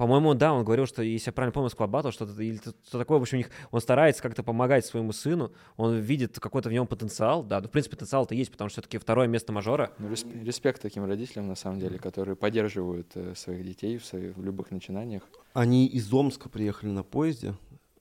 [0.00, 3.20] По-моему, да, он говорил, что, если я правильно помню, Battle, что-то, или что такое, в
[3.20, 7.42] общем, у них, он старается как-то помогать своему сыну, он видит какой-то в нем потенциал,
[7.42, 10.80] да, ну, в принципе, потенциал-то есть, потому что все-таки второе место мажора, Ну, респ- респект
[10.80, 15.22] таким родителям, на самом деле, которые поддерживают э, своих детей в, своих, в любых начинаниях.
[15.52, 17.54] Они из Омска приехали на поезде.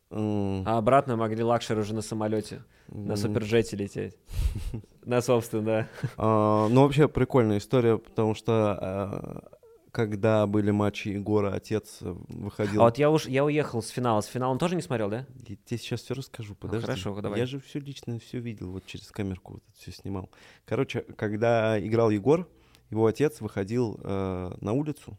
[0.09, 4.15] А обратно могли luxury уже на самолете, на суперджете лететь.
[5.03, 5.87] На собственно, да.
[6.17, 9.58] а, Ну, вообще прикольная история, потому что а,
[9.91, 12.81] когда были матчи Егора, отец э, выходил...
[12.81, 14.21] А вот я уж я уехал с финала.
[14.21, 15.25] С финала он тоже не смотрел, да?
[15.47, 16.85] Я тебе сейчас все расскажу, подожди.
[16.85, 17.39] хорошо, давай.
[17.39, 20.29] Я же все лично все видел, вот через камерку вот все снимал.
[20.65, 22.47] Короче, когда играл Егор,
[22.89, 25.17] его отец выходил э, на улицу,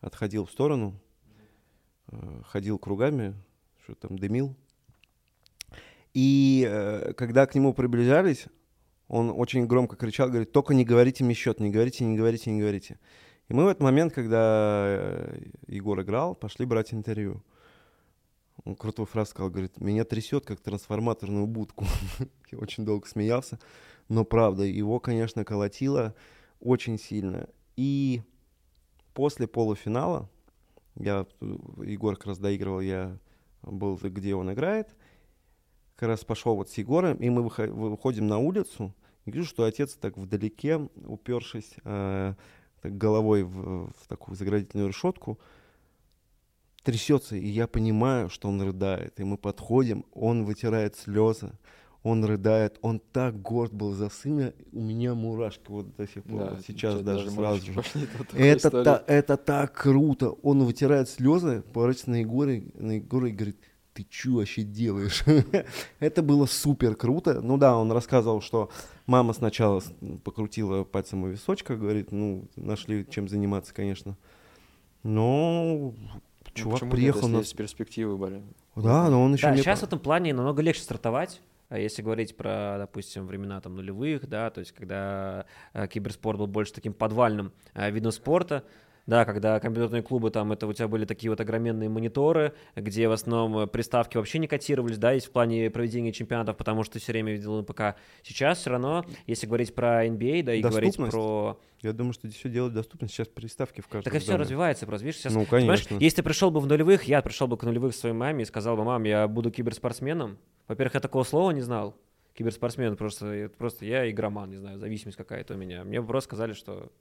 [0.00, 1.00] отходил в сторону,
[2.08, 3.34] э, ходил кругами,
[3.84, 4.54] что там дымил.
[6.14, 8.46] И э, когда к нему приближались,
[9.08, 12.60] он очень громко кричал, говорит, только не говорите мне счет, не говорите, не говорите, не
[12.60, 12.98] говорите.
[13.48, 17.42] И мы в этот момент, когда э, Егор играл, пошли брать интервью.
[18.64, 21.86] Он крутую фразу сказал, говорит, меня трясет, как трансформаторную будку.
[22.50, 23.58] Я очень долго смеялся.
[24.08, 26.14] Но правда, его, конечно, колотило
[26.60, 27.48] очень сильно.
[27.76, 28.22] И
[29.14, 30.28] после полуфинала,
[30.96, 33.18] я, Егор как раз доигрывал, я
[33.62, 34.94] был, где он играет,
[35.96, 39.64] как раз пошел вот с Егором, и мы выхо- выходим на улицу, и вижу, что
[39.64, 42.34] отец так вдалеке, упершись э,
[42.82, 45.38] так головой в, в такую заградительную решетку,
[46.82, 49.18] трясется, и я понимаю, что он рыдает.
[49.20, 51.52] И мы подходим, он вытирает слезы,
[52.02, 56.40] он рыдает, он так горд был за сына, у меня мурашки вот до сих пор,
[56.54, 57.72] вот сейчас даже, сразу же.
[58.38, 60.30] Это, та- это так круто.
[60.42, 63.58] Он вытирает слезы, поворачивается на Егора, на Егора и говорит,
[64.04, 65.24] ты что вообще делаешь?
[66.00, 67.40] это было супер круто.
[67.40, 68.70] Ну да, он рассказывал, что
[69.06, 69.82] мама сначала
[70.24, 74.16] покрутила пальцем у височка, говорит, ну, нашли чем заниматься, конечно.
[75.02, 75.94] Но Ну,
[76.54, 77.42] чувак нет, приехал на...
[77.42, 78.44] перспективы, блин.
[78.76, 79.62] Да, но он еще Да, не...
[79.62, 81.40] сейчас в этом плане намного легче стартовать.
[81.68, 86.46] А если говорить про, допустим, времена там нулевых, да, то есть когда э, киберспорт был
[86.46, 88.64] больше таким подвальным э, видом спорта,
[89.08, 93.12] да, когда компьютерные клубы, там, это у тебя были такие вот огроменные мониторы, где в
[93.12, 97.12] основном приставки вообще не котировались, да, есть в плане проведения чемпионатов, потому что ты все
[97.12, 97.98] время видел на ПК.
[98.22, 101.58] Сейчас все равно, если говорить про NBA, да, и говорить про...
[101.80, 103.08] Я думаю, что все делают доступно.
[103.08, 105.06] Сейчас приставки в каждом Так и все развивается просто.
[105.06, 105.96] Видишь, сейчас, ну, конечно.
[105.98, 108.76] если ты пришел бы в нулевых, я пришел бы к нулевых своей маме и сказал
[108.76, 110.36] бы, мам, я буду киберспортсменом.
[110.66, 111.96] Во-первых, я такого слова не знал.
[112.34, 115.82] Киберспортсмен просто, просто я игроман, не знаю, зависимость какая-то у меня.
[115.82, 116.92] Мне просто сказали, что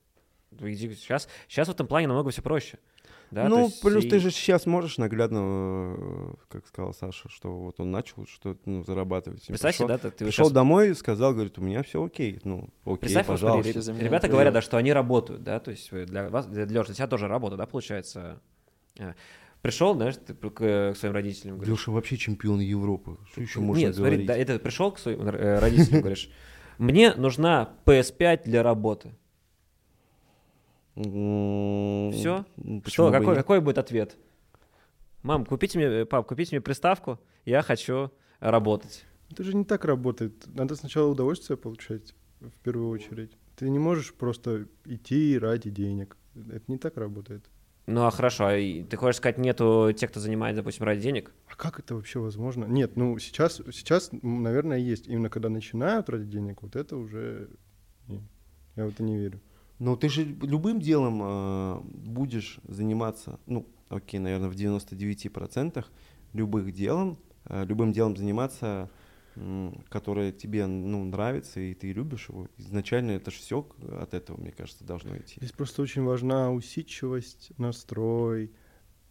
[0.60, 2.80] Сейчас, сейчас в этом плане намного все проще.
[3.30, 4.10] Да, ну, плюс и...
[4.10, 5.40] ты же сейчас можешь наглядно,
[5.98, 9.46] э, как сказал Саша, что вот он начал что ну, зарабатывать.
[9.46, 10.54] Представьте, пришел, да, ты, пришел сейчас...
[10.54, 13.70] домой и сказал, говорит, у меня все окей, ну, окей, Представь, пожалуйста.
[13.70, 17.08] Ребята, ребята говорят, да, что они работают, да, то есть для вас, для, для тебя
[17.08, 18.40] тоже работа, да, получается.
[18.98, 19.14] Э,
[19.62, 21.78] пришел, знаешь, ты к, к своим родителям говоришь.
[21.78, 23.18] Леша вообще чемпион Европы.
[23.32, 24.20] Что еще можно Нет, говорить?
[24.22, 26.30] смотри, да, это пришел к своим э, родителям, говоришь,
[26.78, 29.12] мне нужна PS5 для работы.
[30.98, 32.46] Все?
[32.86, 34.18] Что, какой, какой будет ответ?
[35.22, 39.06] Мам, купите мне, пап, купите мне приставку, я хочу работать.
[39.30, 40.46] Это же не так работает.
[40.48, 43.38] Надо сначала удовольствие получать, в первую очередь.
[43.56, 46.18] Ты не можешь просто идти ради денег.
[46.36, 47.46] Это не так работает.
[47.88, 51.32] Ну а хорошо, а ты хочешь сказать, нету тех, кто занимается, допустим, ради денег?
[51.48, 52.66] А как это вообще возможно?
[52.66, 55.08] Нет, ну сейчас, сейчас, наверное, есть.
[55.08, 57.50] Именно когда начинают ради денег, вот это уже...
[58.08, 58.24] Нет,
[58.76, 59.40] я в это не верю.
[59.80, 65.86] Но ты же любым делом э, будешь заниматься, ну, окей, наверное, в 99%
[66.34, 68.90] любых делом, э, любым делом заниматься,
[69.36, 72.48] э, которое тебе ну, нравится, и ты любишь его.
[72.58, 73.68] Изначально это же все
[74.00, 75.36] от этого, мне кажется, должно идти.
[75.38, 78.52] Здесь просто очень важна усидчивость, настрой,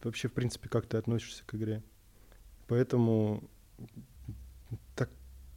[0.02, 1.84] вообще, в принципе, как ты относишься к игре.
[2.66, 3.48] Поэтому
[4.96, 5.10] так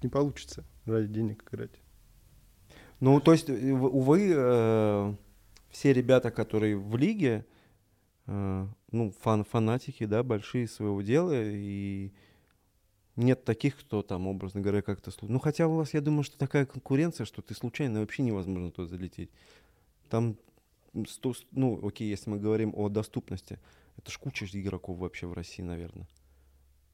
[0.03, 1.81] не получится ради денег играть.
[2.99, 5.13] Ну, то есть, э, увы, э,
[5.69, 7.45] все ребята, которые в лиге,
[8.27, 12.11] э, ну, фан фанатики, да, большие своего дела, и
[13.15, 15.11] нет таких, кто там, образно говоря, как-то...
[15.21, 18.87] Ну, хотя у вас, я думаю, что такая конкуренция, что ты случайно вообще невозможно туда
[18.87, 19.29] залететь.
[20.09, 20.37] Там,
[21.07, 23.59] 100, ну, окей, если мы говорим о доступности,
[23.97, 26.07] это ж куча игроков вообще в России, наверное.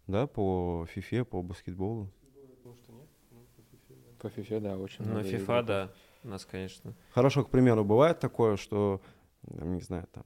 [0.08, 2.12] Да, по фифе, по баскетболу.
[4.26, 5.92] По FIFA, да, очень Ну, FIFA, да,
[6.24, 6.96] у нас, конечно.
[7.12, 9.00] Хорошо, к примеру, бывает такое, что,
[9.44, 10.24] не знаю, там,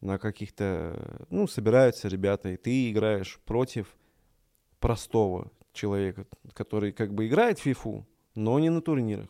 [0.00, 3.94] на каких-то, ну, собираются ребята, и ты играешь против
[4.80, 8.02] простого человека, который как бы играет в FIFA,
[8.34, 9.28] но не на турнирах.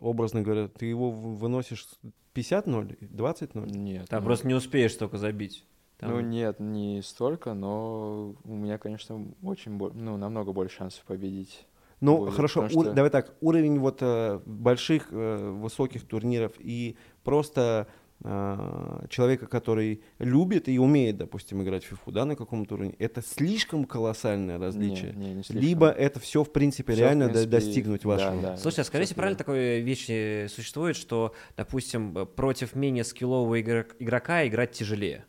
[0.00, 1.86] Образно говоря, ты его выносишь
[2.34, 3.70] 50-0, 20-0?
[3.70, 4.08] Нет.
[4.08, 4.26] Там ну...
[4.26, 5.64] просто не успеешь столько забить.
[5.98, 6.10] Там...
[6.10, 11.64] Ну нет, не столько, но у меня, конечно, очень, ну, намного больше шансов победить.
[12.00, 12.92] Ну, будет, хорошо, у, что...
[12.92, 17.88] давай так, уровень вот э, больших, э, высоких турниров и просто
[18.24, 23.22] э, человека, который любит и умеет, допустим, играть в фифу, да, на каком-то уровне, это
[23.22, 25.12] слишком колоссальное различие.
[25.12, 25.68] Не, не, не слишком.
[25.68, 28.40] Либо это все, в принципе, все, реально в принципе, достигнуть вашего.
[28.40, 34.46] Да, да, Слушайте, а скажите, правильно такой вещи существует, что, допустим, против менее скиллового игрока
[34.46, 35.26] играть тяжелее?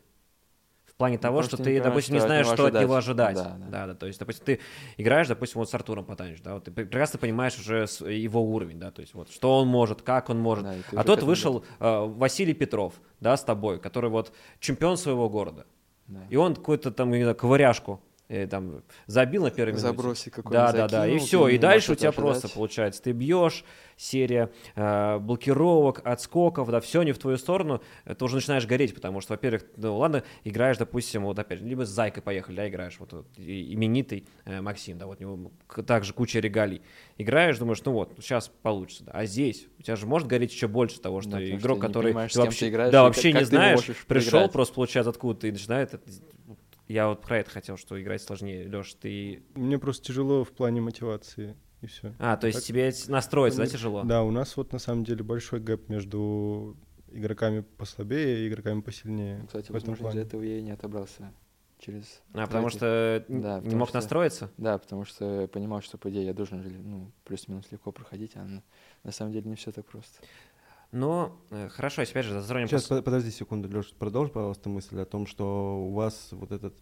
[1.02, 3.34] Плане того, Просто что ты, понимаешь, допустим, не знаешь, что от него ожидать.
[3.34, 3.66] Да, да.
[3.68, 3.94] да, да.
[3.94, 4.60] То есть, допустим, ты
[4.96, 8.92] играешь, допустим, вот с Артуром Потанич, да, вот ты прекрасно понимаешь уже его уровень, да,
[8.92, 10.64] то есть вот что он может, как он может.
[10.64, 15.66] Да, а тот вышел э, Василий Петров, да, с тобой, который вот чемпион своего города.
[16.06, 16.20] Да.
[16.30, 18.00] И он какую-то там, не знаю, ковыряшку
[18.50, 19.86] там забил на первой минуте.
[19.86, 22.24] Забросик какой-то Да, да, да, и все, и дальше у тебя ожидать.
[22.24, 23.64] просто получается, ты бьешь,
[23.96, 29.20] серия э, блокировок, отскоков, да, все не в твою сторону, ты уже начинаешь гореть, потому
[29.20, 33.12] что, во-первых, ну ладно, играешь, допустим, вот опять, либо с Зайкой поехали, да, играешь, вот,
[33.12, 35.52] вот именитый э, Максим, да, вот у него
[35.86, 36.82] также куча регалий.
[37.18, 40.68] Играешь, думаешь, ну вот, сейчас получится, да, а здесь у тебя же может гореть еще
[40.68, 43.84] больше того, что да, игрок, что который ты вообще, играешь, да, вообще как, не знаешь,
[44.06, 46.00] пришел просто, получается, откуда-то и начинает
[46.92, 48.68] я вот про это хотел, что играть сложнее.
[48.68, 49.42] Леш, ты...
[49.54, 52.14] Мне просто тяжело в плане мотивации, и все.
[52.18, 52.66] А, то есть так...
[52.66, 54.02] тебе настроиться, да, тяжело?
[54.04, 56.76] Да, у нас вот на самом деле большой гэп между
[57.10, 59.44] игроками послабее и игроками посильнее.
[59.46, 61.32] Кстати, возможно, из-за этого я и не отобрался
[61.78, 62.22] через...
[62.32, 64.50] А, потому что да, не мог что, настроиться?
[64.56, 68.62] Да, потому что понимал, что, по идее, я должен ну, плюс-минус легко проходить, а на,
[69.02, 70.20] на самом деле не все так просто.
[70.92, 72.68] Но э, хорошо, опять же затронем...
[72.68, 73.02] Сейчас, пос...
[73.02, 76.74] подожди секунду, Леша, продолжи, пожалуйста, мысль о том, что у вас вот этот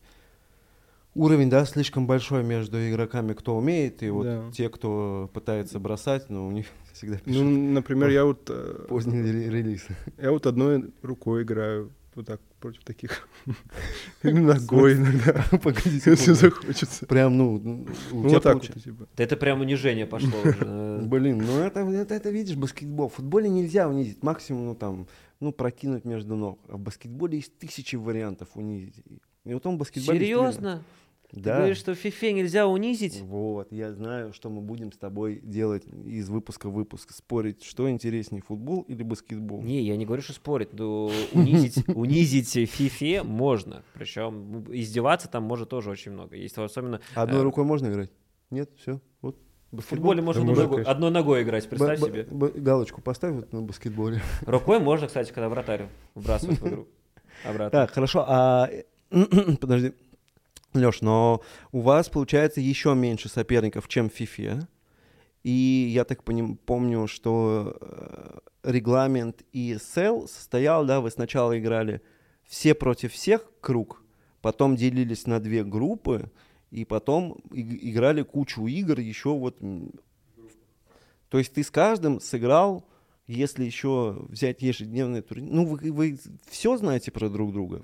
[1.15, 4.51] уровень, да, слишком большой между игроками, кто умеет, и вот да.
[4.53, 7.43] те, кто пытается бросать, но у них всегда ну, пишут...
[7.45, 8.51] Ну, например, я вот...
[8.51, 9.87] Э, поздний релиз.
[10.19, 13.29] Я вот одной рукой играю, вот так против таких.
[14.23, 15.45] Ногой иногда.
[15.63, 17.07] Погодите, если захочется.
[17.07, 19.09] Прям, ну, у тебя так вот, типа.
[19.17, 21.01] Да это прям унижение пошло уже.
[21.03, 23.09] Блин, ну это, это, это, видишь, баскетбол.
[23.09, 24.23] В футболе нельзя унизить.
[24.23, 25.07] Максимум, ну там,
[25.41, 26.59] ну, прокинуть между ног.
[26.69, 28.95] А в баскетболе есть тысячи вариантов унизить.
[29.45, 30.23] И вот он баскетболист.
[30.23, 30.83] Серьезно?
[31.33, 31.53] Да.
[31.53, 33.21] Ты говоришь, что фифе нельзя унизить?
[33.21, 37.13] Вот, я знаю, что мы будем с тобой делать из выпуска в выпуск.
[37.13, 39.63] Спорить, что интереснее, футбол или баскетбол.
[39.63, 43.83] Не, я не говорю, что спорить, но унизить, унизить фифе можно.
[43.95, 46.37] Причем издеваться там может тоже очень много.
[46.37, 47.01] Есть особенно...
[47.15, 48.11] Одной э, рукой можно играть?
[48.51, 49.01] Нет, все.
[49.21, 49.37] Вот.
[49.71, 52.23] В футболе можно Да одной можно, ногой- одной ногой играть, представь Б- себе.
[52.25, 54.21] б- б- галочку поставь вот на баскетболе.
[54.47, 56.89] Рукой можно, кстати, когда вратарь вбрасывает в игру.
[57.45, 57.71] Обратно.
[57.71, 58.25] Так, хорошо.
[58.27, 58.69] А
[59.61, 59.93] подожди,
[60.75, 64.67] Леш, но у вас получается еще меньше соперников, чем в FIFA.
[65.43, 72.03] И я так поним- помню, что э, регламент ESL состоял, да, вы сначала играли
[72.47, 74.03] все против всех круг,
[74.43, 76.31] потом делились на две группы,
[76.71, 79.59] и потом и- играли кучу игр еще вот.
[81.31, 82.85] То есть ты с каждым сыграл,
[83.27, 85.51] если еще взять ежедневный турнир.
[85.53, 87.83] Ну, вы, вы все знаете про друг друга.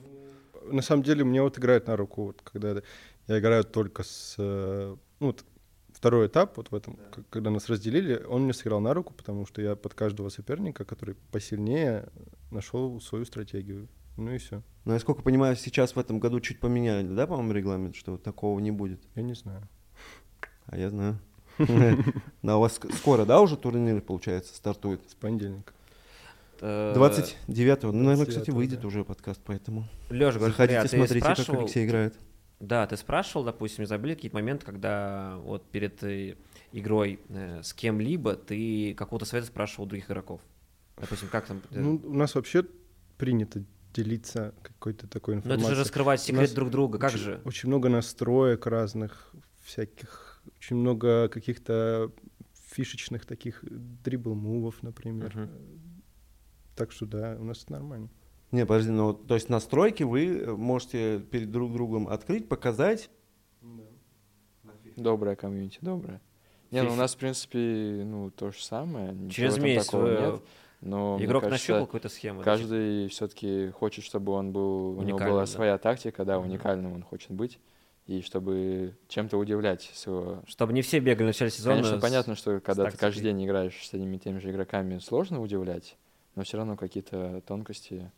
[0.72, 2.82] На самом деле мне вот играет на руку, вот, когда
[3.28, 4.34] я играю только с...
[4.38, 5.44] э, Ну, вот
[5.92, 9.46] второй этап, вот в этом, к- когда нас разделили, он мне сыграл на руку, потому
[9.46, 12.08] что я под каждого соперника, который посильнее,
[12.50, 13.88] нашел свою стратегию.
[14.16, 14.62] Ну и все.
[14.84, 18.60] Но я сколько понимаю, сейчас в этом году чуть поменяли, да, по-моему, регламент, что такого
[18.60, 19.00] не будет.
[19.14, 19.68] Я не знаю.
[20.66, 21.18] А я знаю.
[22.42, 25.00] Да, у вас ск- скоро, да, уже турнир, получается, стартует?
[25.08, 25.72] С понедельника.
[26.60, 27.92] Э, 29-го.
[27.92, 28.88] Ну, наверное, кстати, 29-го, выйдет да.
[28.88, 29.88] уже подкаст, поэтому.
[30.08, 32.14] Говорит, Заходите, ты смотрите, как спрашивал- Алексей играет.
[32.58, 36.36] Да, ты спрашивал, допустим, забыли какие-то моменты, когда вот перед э,
[36.72, 40.40] игрой э, с кем-либо ты какого-то совета спрашивал у других игроков?
[40.98, 41.60] Допустим, как там...
[41.70, 42.64] э, Ну, у нас вообще
[43.18, 45.74] принято делиться какой-то такой ну, это информацией.
[45.74, 47.40] же раскрывать секрет нас друг друга, как очень, же?
[47.44, 52.10] Очень много настроек разных, всяких, очень много каких-то
[52.70, 55.32] фишечных таких дрибл-мувов, например.
[55.34, 55.50] Мгм.
[56.76, 58.08] Так что да, у нас это нормально.
[58.52, 63.10] Не, подожди, ну, то есть настройки вы э, можете перед друг другом открыть, показать.
[64.96, 66.22] Добрая комьюнити, добрая.
[66.70, 69.12] Не, ну у нас, в принципе, ну, то же самое.
[69.12, 70.42] ничего Через месяц такого вы- нет.
[70.82, 72.38] Но, Игрок кажется, нащупал какую-то схему.
[72.40, 75.46] да, Каждый все-таки хочет, чтобы он был, у него была да.
[75.46, 77.58] своя тактика, да, уникальным он хочет быть,
[78.06, 80.42] и чтобы чем-то удивлять своего.
[80.46, 81.76] Чтобы не все бегали в начале сезона.
[81.76, 84.98] Конечно, с- понятно, что когда ты каждый день играешь с одними и теми же игроками,
[84.98, 85.96] сложно удивлять,
[86.36, 88.10] но все равно какие-то тонкости,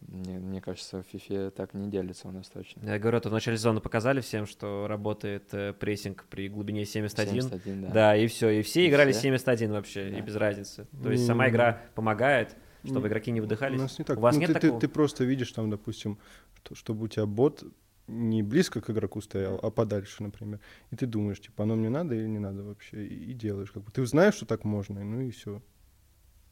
[0.00, 2.86] мне, мне кажется, в FIFA так не делится у нас точно.
[2.88, 7.42] Я говорю, это в начале сезона показали всем, что работает э, прессинг при глубине 71.
[7.42, 7.88] 71, да.
[7.90, 8.48] Да, и все.
[8.48, 9.22] И все И играли все.
[9.22, 10.20] 71 вообще, и Да.
[10.20, 10.86] без разницы.
[11.02, 13.78] То есть сама игра помогает, чтобы Не, игроки не У выдыхались.
[13.78, 14.16] нас не так.
[14.16, 14.80] У вас Ну, нет ты, ты- такого?
[14.80, 16.18] ты просто видишь там, допустим,
[16.62, 17.62] что, чтобы у тебя бот
[18.06, 20.60] не близко к игроку стоял, а подальше, например.
[20.90, 23.70] И ты думаешь, типа, оно мне надо или не надо вообще, и, и делаешь.
[23.70, 23.92] Как бы.
[23.92, 25.60] Ты знаешь, что так можно, и ну и все.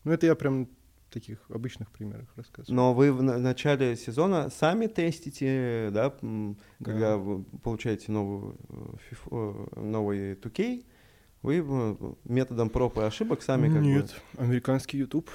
[0.05, 0.69] Ну, это я прям
[1.11, 2.77] таких обычных примерах рассказываю.
[2.77, 6.85] Но вы в на- начале сезона сами тестите, да, м, Да.
[6.85, 8.75] когда вы получаете новую, э,
[9.11, 10.85] FIFA, новый 2K,
[11.43, 13.87] вы э, методом проб и ошибок сами как бы...
[13.89, 15.31] Нет, американский YouTube.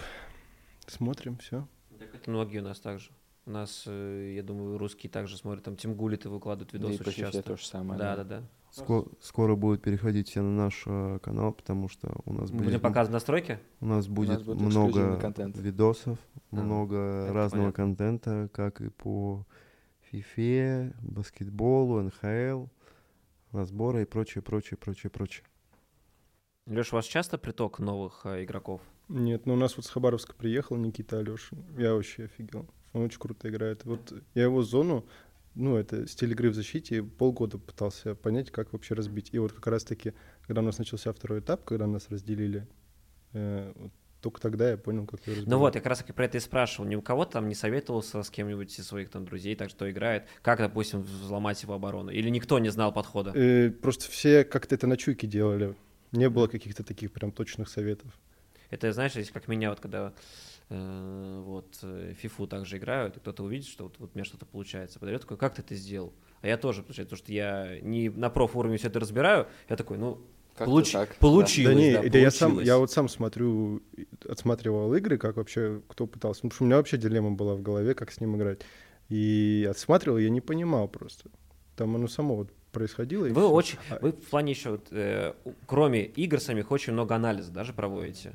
[0.88, 1.68] Смотрим, все.
[2.14, 3.10] Это многие у нас также.
[3.46, 7.04] У нас, э, я думаю, русские также смотрят, там Тим Гулит и выкладывают Да видосы
[7.04, 7.44] и очень FIFA часто.
[7.44, 8.00] то же самое.
[8.00, 8.44] Да, да, да.
[8.72, 12.66] Ско- скоро будут переходить все на наш э, канал, потому что у нас Мы будет,
[12.68, 13.60] будем показывать настройки?
[13.82, 15.58] у нас будет будет много контент.
[15.58, 16.18] видосов,
[16.52, 17.72] А, много разного понятно.
[17.74, 19.46] контента, как и по
[20.12, 22.66] FIFA, баскетболу, НХЛ,
[23.52, 25.46] разборы и прочее, прочее, прочее, прочее.
[26.66, 28.82] Леш, у вас часто приток новых э, игроков?
[29.10, 31.64] Нет, ну у нас вот с Хабаровска приехал Никита Алешин.
[31.78, 32.68] Я вообще офигел.
[32.94, 33.86] Он очень круто играет.
[33.86, 35.06] Вот я его зону,
[35.56, 39.30] ну, это стиль игры в защите, полгода пытался понять, как вообще разбить.
[39.32, 40.14] И вот как раз-таки,
[40.48, 42.68] когда у нас начался второй этап, когда нас разделили,
[43.34, 43.92] э, вот
[44.24, 45.50] только тогда я понял, как ее разбить.
[45.50, 46.88] Ну вот, я как раз таки про это и спрашивал.
[46.88, 50.24] Ни у кого там не советовался с кем-нибудь из своих там друзей, так что играет,
[50.42, 52.10] как, допустим, взломать его оборону?
[52.10, 53.32] Или никто не знал подхода?
[53.36, 55.76] Э, просто все как-то это на чуйке делали.
[56.14, 58.12] Не было каких-то таких прям точных советов.
[58.70, 60.14] Это, знаешь, если как меня вот когда
[60.70, 64.46] э, вот э, фифу также играют, и кто-то увидит, что вот, вот у меня что-то
[64.46, 66.14] получается, подойдет такой, как ты это сделал?
[66.42, 69.76] А я тоже, получается, потому что я не на проф уровне все это разбираю, я
[69.76, 70.20] такой, ну,
[70.56, 71.16] Как-то получ- так, да.
[71.20, 72.68] получилось, да не, да, да я сам, получилось.
[72.68, 73.82] я вот сам смотрю,
[74.28, 76.42] отсматривал игры, как вообще кто пытался.
[76.44, 78.62] Ну, потому что у меня вообще дилемма была в голове, как с ним играть.
[79.10, 81.30] И отсматривал, я не понимал просто.
[81.76, 83.26] Там оно само вот происходило.
[83.28, 85.34] Вы очень, А- вы в плане еще, вот, э,
[85.66, 88.34] кроме игр самих, очень много анализа даже проводите.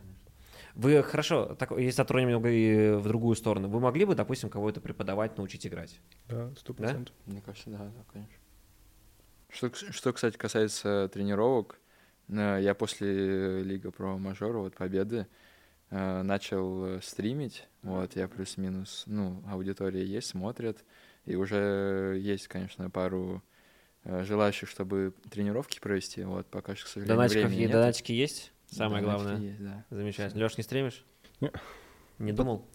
[0.79, 4.81] Вы хорошо, так, если затронем немного и в другую сторону, вы могли бы, допустим, кого-то
[4.81, 5.99] преподавать, научить играть?
[6.29, 7.17] Да, сто процентов.
[7.27, 8.37] Мне кажется, да, да, конечно.
[9.51, 11.81] Что, что, кстати, касается тренировок,
[12.29, 15.27] э, я после Лига про мажора, вот победы,
[15.91, 20.85] э, начал э, стримить, вот, я плюс-минус, ну, аудитория есть, смотрят,
[21.25, 23.43] и уже есть, конечно, пару
[24.05, 27.73] желающих, чтобы тренировки провести, вот, пока что, к сожалению, Донатиков, времени нет.
[27.73, 28.53] донатики есть?
[28.71, 29.49] Самое Донатики главное.
[29.51, 29.85] есть, да.
[29.91, 30.43] Замечательно.
[30.45, 31.05] Леш, не стримишь?
[31.41, 31.51] Не.
[32.19, 32.67] Не думал?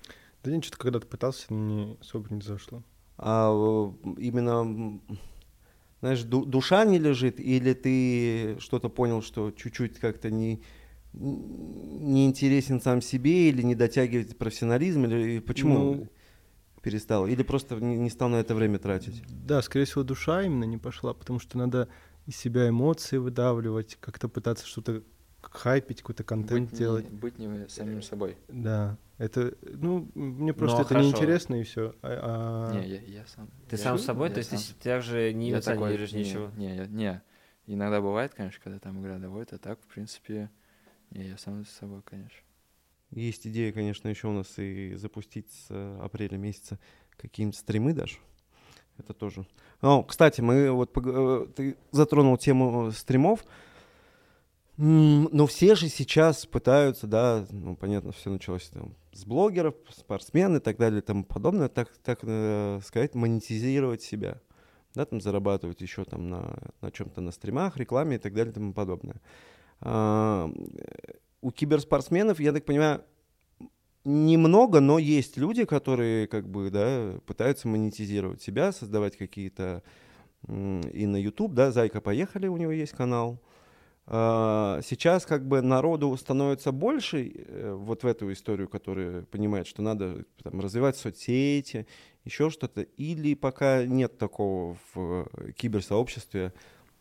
[0.44, 2.84] Да нет, что-то когда-то пытался, не особо не зашло.
[3.18, 5.00] А э, именно,
[6.02, 10.62] знаешь, ду- душа не лежит, или ты что-то понял, что чуть-чуть как-то не,
[11.14, 16.08] не интересен сам себе, или не дотягивает профессионализм, или почему Ну-
[16.82, 17.28] перестал?
[17.28, 19.24] Или просто не, не стал на это время тратить?
[19.30, 21.88] Да, скорее всего, душа именно не пошла, потому что надо
[22.26, 25.04] из себя эмоции выдавливать, как-то пытаться что-то
[25.52, 27.10] хайпить, какой-то контент быть делать.
[27.10, 28.38] Не, быть не самим собой.
[28.48, 31.08] Да, это, ну, мне просто Ну, это хорошо.
[31.08, 31.96] неинтересно и все.
[32.02, 33.50] А, а- Не, я, я сам.
[33.70, 34.30] Ты я- сам с собой?
[34.30, 36.50] я То есть ты сам с- также не Я такой, эмоционируешь не, ничего?
[36.58, 37.22] Не, я- не.
[37.66, 40.50] Иногда бывает, конечно, когда там игра доводит, а так, в принципе,
[41.12, 42.40] не, я сам с собой, конечно.
[43.12, 46.80] Есть идея, конечно, еще у нас и запустить с э, апреля месяца
[47.18, 48.18] какие-нибудь стримы даже.
[48.98, 49.46] Это тоже.
[49.82, 53.46] О, кстати, мы вот э, ты затронул тему стримов.
[54.78, 60.60] Но все же сейчас пытаются, да, ну, понятно, все началось там с блогеров, спортсмен и
[60.60, 64.42] так далее и тому подобное, так, так э, сказать, монетизировать себя.
[64.96, 68.54] Да, там зарабатывать еще там на, на чем-то на стримах, рекламе и так далее и
[68.54, 69.22] тому подобное.
[69.82, 70.52] А,
[71.42, 73.04] у киберспортсменов, я так понимаю,
[74.06, 79.84] немного, но есть люди, которые как бы, да, пытаются монетизировать себя, создавать какие-то
[80.48, 83.40] и на YouTube, да, Зайка поехали, у него есть канал.
[84.06, 89.82] А, Сейчас как бы народу становится больше э, вот в эту историю, которая понимает, что
[89.82, 91.88] надо там, развивать соцсети,
[92.26, 96.54] еще что-то, или пока нет такого в э, киберсообществе.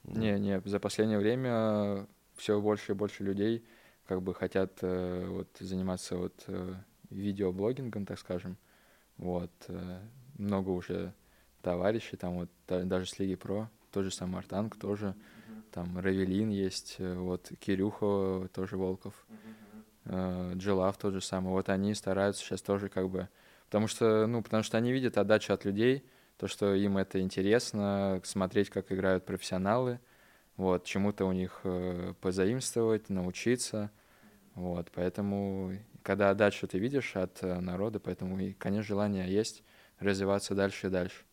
[0.05, 3.64] Не, не, за последнее время все больше и больше людей
[4.07, 6.46] как бы хотят э, вот заниматься вот
[7.11, 8.57] видеоблогингом, так скажем.
[9.18, 9.53] Вот.
[10.38, 11.12] много уже
[11.61, 15.14] товарищей, там вот даже с Лиги Про, тот же сам Артанг тоже,
[15.72, 19.14] там Равелин есть, э, вот Кирюха тоже Волков,
[20.04, 21.50] э, Джилав тот же самый.
[21.50, 23.28] Вот они стараются сейчас тоже как бы,
[23.66, 26.04] потому что, ну, потому что они видят отдачу от людей,
[26.36, 29.98] то, что им это интересно, смотреть, как играют профессионалы,
[30.56, 33.90] вот, чему-то у них э, позаимствовать, научиться,
[34.54, 39.62] вот, поэтому, когда отдачу ты видишь от народа, поэтому, и, конечно, желание есть
[39.98, 41.24] развиваться дальше и дальше.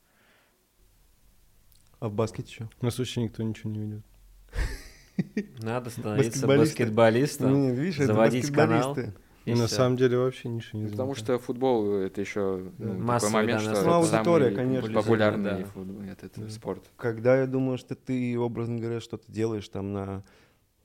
[1.99, 2.69] А в баскете что?
[2.79, 4.08] У нас вообще никто ничего не ведет.
[5.61, 7.53] Надо становиться баскетболистом.
[7.53, 8.89] Не, видишь, это заводить канал.
[8.95, 9.13] баскетболисты.
[9.45, 9.75] и И на всё.
[9.75, 13.59] самом деле вообще ничего не Ну, потому что футбол это еще ну, такой момент, да,
[13.59, 13.93] что это деле.
[13.95, 14.93] Аудитория, самый конечно.
[14.93, 15.65] популярный Да.
[15.65, 16.49] футбол, этот Да.
[16.49, 16.83] спорт.
[16.97, 20.23] Когда я думаю, что ты, образно говоря, что-то делаешь там на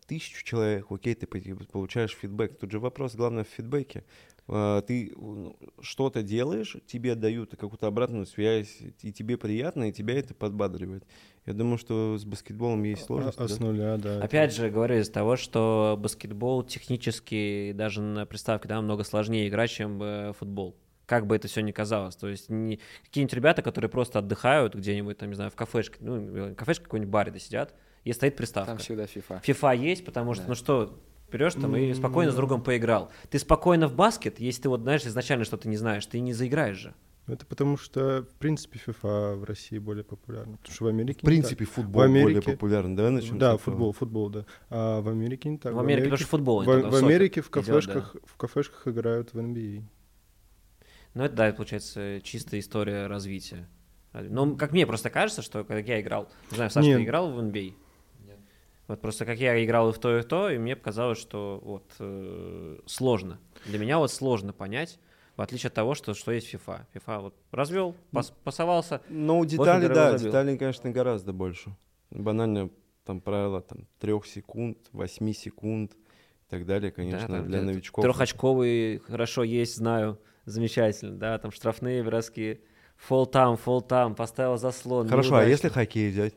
[0.06, 1.38] тысячу человек, окей, ты по-
[1.72, 2.58] получаешь фидбэк.
[2.58, 4.04] Тут же вопрос, главное, в фидбэке.
[4.46, 10.18] А, Ты ну, что-то делаешь, тебе дают какую-то обратную связь, и тебе приятно, и тебя
[10.18, 11.04] это подбадривает.
[11.46, 13.40] Я думаю, что с баскетболом есть А, сложности.
[13.40, 13.54] а да?
[13.54, 14.16] с нуля, да.
[14.16, 19.48] это- Опять же, говорю из того, что баскетбол технически даже на приставке да, намного сложнее
[19.48, 20.76] играть, чем э, футбол.
[21.06, 22.16] Как бы это все ни казалось.
[22.16, 26.54] То есть не- какие-нибудь ребята, которые просто отдыхают где-нибудь, там, не знаю, в кафешке, ну,
[26.54, 27.74] кафешке какой-нибудь баре да сидят,
[28.04, 28.72] и стоит приставка.
[28.72, 29.42] Там всегда FIFA.
[29.42, 30.48] FIFA есть, потому что, Да.
[30.50, 30.98] ну что,
[31.32, 33.10] берешь там и спокойно с другом поиграл.
[33.30, 36.76] Ты спокойно в баскет, если ты вот знаешь изначально что-то не знаешь, ты не заиграешь
[36.76, 36.94] же.
[37.26, 40.58] Это потому что, в принципе, FIFA в России более популярна.
[40.58, 42.94] Потому что в Америке В не принципе, футбол В более Америке- популярен.
[42.94, 44.44] Давай начнем с Да, футбол, футбол, да.
[44.68, 45.72] А в Америке не так.
[45.72, 46.62] в Америке потому что футбол.
[46.62, 47.60] в, в Америке в идет, да.
[47.72, 49.82] кафешках, в кафешках играют в NBA.
[51.14, 53.68] Ну, это, да, получается, чистая история развития.
[54.12, 56.98] Ну, как мне просто кажется, что когда я играл, не знаю, Саша, Нет.
[56.98, 57.72] ты играл в NBA?
[58.86, 61.60] Вот просто как я играл и в то, и в то, и мне показалось, что
[61.64, 63.38] вот э, сложно.
[63.64, 64.98] Для меня вот сложно понять,
[65.36, 66.80] в отличие от того, что, что есть FIFA.
[66.94, 69.00] FIFA вот развел, пас, пасовался.
[69.08, 70.26] Ну, детали, да, забил.
[70.26, 71.74] деталей, конечно, гораздо больше.
[72.10, 72.70] Банально
[73.04, 77.64] там правила там трех секунд, восьми секунд и так далее, конечно, да, там для т-
[77.64, 78.04] новичков.
[78.04, 82.60] Трехочковый хорошо есть, знаю, замечательно, да, там штрафные броски,
[82.96, 85.08] фол там, фол там, поставил заслон.
[85.08, 85.50] Хорошо, а неудачно.
[85.50, 86.34] если хоккей взять?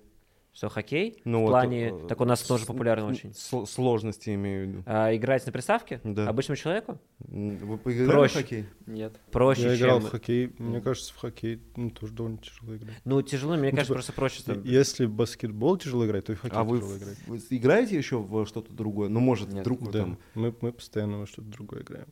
[0.58, 1.22] Что, хоккей?
[1.24, 3.32] Ну, в вот, плане, э, так у нас с- тоже популярно м, очень.
[3.32, 4.84] с- Сложности имею в виду.
[4.88, 6.02] А, играть на приставке?
[6.04, 6.28] Да.
[6.28, 7.00] Обычному человеку?
[7.20, 8.34] Вы поиграли Проще.
[8.34, 8.66] в хоккей?
[8.88, 9.20] Нет.
[9.32, 10.08] Проще, Я играл чем...
[10.08, 10.56] в хоккей.
[10.58, 12.96] Мне кажется, в хоккей ну, тоже довольно тяжело играть.
[13.06, 14.42] Ну, тяжело, мне Ну, кажется, типа, просто проще.
[14.46, 17.18] там- Если в баскетбол тяжело играть, то и в хоккей А вы, тяжело играть.
[17.28, 19.10] вы играете еще в что-то другое?
[19.10, 19.62] Ну, может, Нет.
[19.62, 20.18] вдруг вы Да, там...
[20.34, 22.08] мы, мы постоянно во что-то другое играем.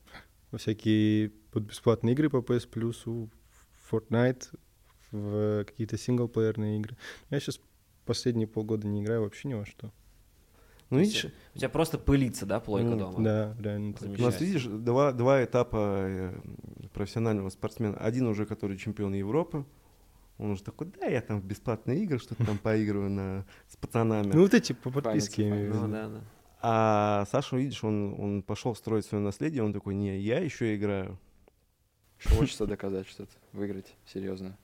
[0.51, 4.49] Во всякие вот бесплатные игры по PS Plus, в Fortnite,
[5.11, 6.95] в какие-то синглплеерные игры.
[7.31, 7.59] Я сейчас
[8.05, 9.91] последние полгода не играю вообще ни во что.
[10.89, 11.25] Ну, видишь,
[11.55, 13.23] У тебя просто пылится, да, плойка Ну, дома?
[13.23, 13.95] Да, реально.
[14.01, 16.39] у нас, видишь, два, два этапа э,
[16.93, 17.97] профессионального спортсмена.
[17.97, 19.65] Один уже, который чемпион Европы,
[20.37, 24.31] он уже такой, да, я там в бесплатные игры что-то там поигрываю на, с пацанами.
[24.33, 25.71] Ну, вот эти по подписке.
[25.73, 26.21] Ну, да, да.
[26.61, 31.19] А Саша, видишь, он, он пошел строить свое наследие, он такой, не, я еще играю.
[32.17, 34.57] Что хочется доказать что-то, выиграть, серьезно.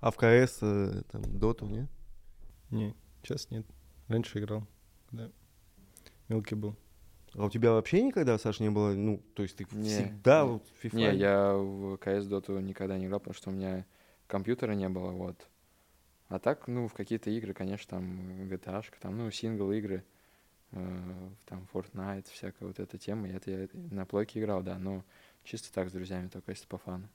[0.00, 1.88] А в КС, э, там, доту, нет?
[2.70, 3.66] Не, сейчас нет.
[4.08, 4.66] Раньше играл,
[5.12, 5.30] да.
[6.28, 6.76] Мелкий был.
[7.34, 10.50] А у тебя вообще никогда, Саша, не было, ну, то есть ты Не, всегда не.
[10.52, 10.96] вот FIFA?
[10.96, 13.84] Не, я в КС Доту никогда не играл, потому что у меня
[14.26, 15.48] компьютера не было, вот.
[16.28, 20.04] А так, ну, в какие-то игры, конечно, там GTA, там, ну, сингл-игры,
[20.72, 25.04] э, там Fortnite, всякая вот эта тема, это я на плойке играл, да, но
[25.42, 27.08] чисто так с друзьями, только если по фану.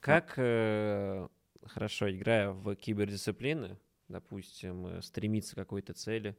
[0.00, 1.26] Как, э,
[1.68, 6.36] хорошо, играя в кибердисциплины, допустим, э, стремиться к какой-то цели,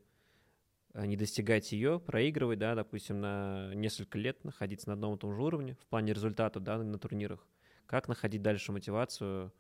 [0.94, 5.34] а не достигать ее, проигрывать, да, допустим, на несколько лет находиться на одном и том
[5.34, 7.48] же уровне в плане результата, да, на турнирах.
[7.86, 9.54] Как находить дальше мотивацию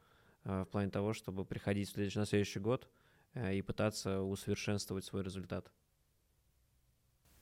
[0.43, 2.89] э, в плане того, чтобы приходить на следующий год
[3.33, 5.71] э, и пытаться усовершенствовать свой результат?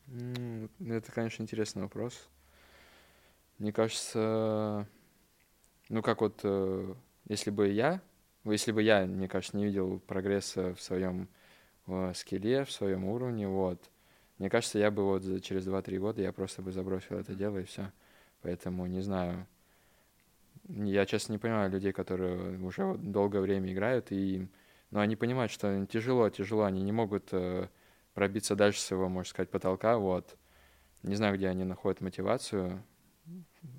[0.07, 2.29] Ну, Это, конечно, интересный вопрос.
[3.57, 4.87] Мне кажется,
[5.89, 6.45] ну как вот,
[7.27, 8.01] если бы я,
[8.51, 11.29] если бы я, мне кажется, не видел прогресса в своем
[11.87, 13.81] э, скилле, в своем уровне, вот,
[14.39, 17.59] мне кажется, я бы вот за- через 2-3 года я просто бы забросил это дело
[17.59, 17.91] и все.
[18.43, 19.47] Поэтому не знаю.
[20.69, 24.47] Я, честно, не понимаю людей, которые уже вот долгое время играют, и,
[24.91, 27.69] но они понимают, что тяжело, тяжело, они не могут э,
[28.13, 30.35] пробиться дальше своего, можно сказать, потолка, вот.
[31.03, 32.83] Не знаю, где они находят мотивацию,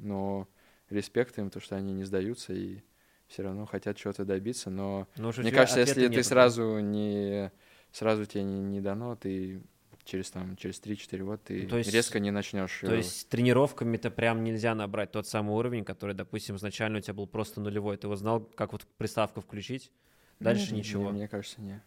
[0.01, 0.49] но
[0.91, 2.83] респект им, то, что они не сдаются и
[3.29, 6.22] все равно хотят чего-то добиться, но Ну, уж у мне кажется, если ты нету, да?
[6.24, 7.53] сразу не
[7.93, 9.62] сразу тебе не, не дано, ты
[10.05, 12.81] через там через 3-4 года ты Ну, то есть- резко не начнешь.
[12.81, 17.26] То есть тренировками-то прям нельзя набрать тот самый уровень, который, допустим, изначально у тебя был
[17.26, 17.97] просто нулевой.
[17.99, 19.93] Ты вот знал, как вот приставку включить,
[20.41, 21.11] дальше ничего.
[21.11, 21.83] мне кажется, не.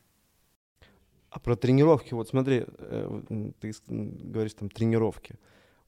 [1.32, 3.22] А про тренировки, вот смотри, э,
[3.60, 5.36] ты говоришь там тренировки.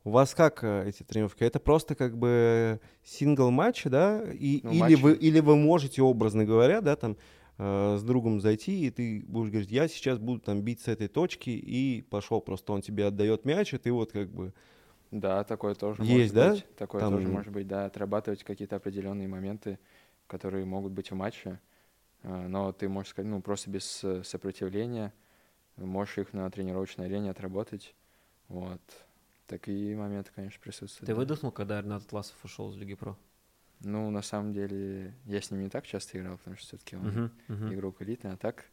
[0.06, 1.44] У вас как э, эти тренировки?
[1.44, 4.22] Это просто как бы сингл матчи, да?
[4.34, 5.22] И, Ну, или, вы, матчи.
[5.22, 7.16] или вы можете, образно говоря, да, там
[7.58, 11.08] э, с другом зайти, и ты будешь говорить, я сейчас буду там бить с этой
[11.08, 14.54] точки, и пошел просто, он тебе отдает мяч, и ты вот как бы...
[15.12, 16.52] Да, такое тоже Есть, может да?
[16.52, 16.76] быть.
[16.76, 19.78] Такое Там- тоже может быть, да, отрабатывать какие-то определенные моменты,
[20.28, 21.60] которые могут быть в матче.
[22.24, 25.14] А, Но ты можешь сказать, ну, просто без э, сопротивления,
[25.78, 27.96] можешь их на тренировочной арене отработать.
[28.48, 28.82] Вот.
[29.54, 31.06] Такие моменты, конечно, присутствуют.
[31.06, 31.16] Ты да.
[31.16, 33.16] выдохнул, когда Ренат Атласов ушел из Лиги Про?
[33.82, 37.30] Ну, на самом деле, я с ним не так часто играл, потому что все-таки он
[37.72, 38.66] игрок элитный, а так,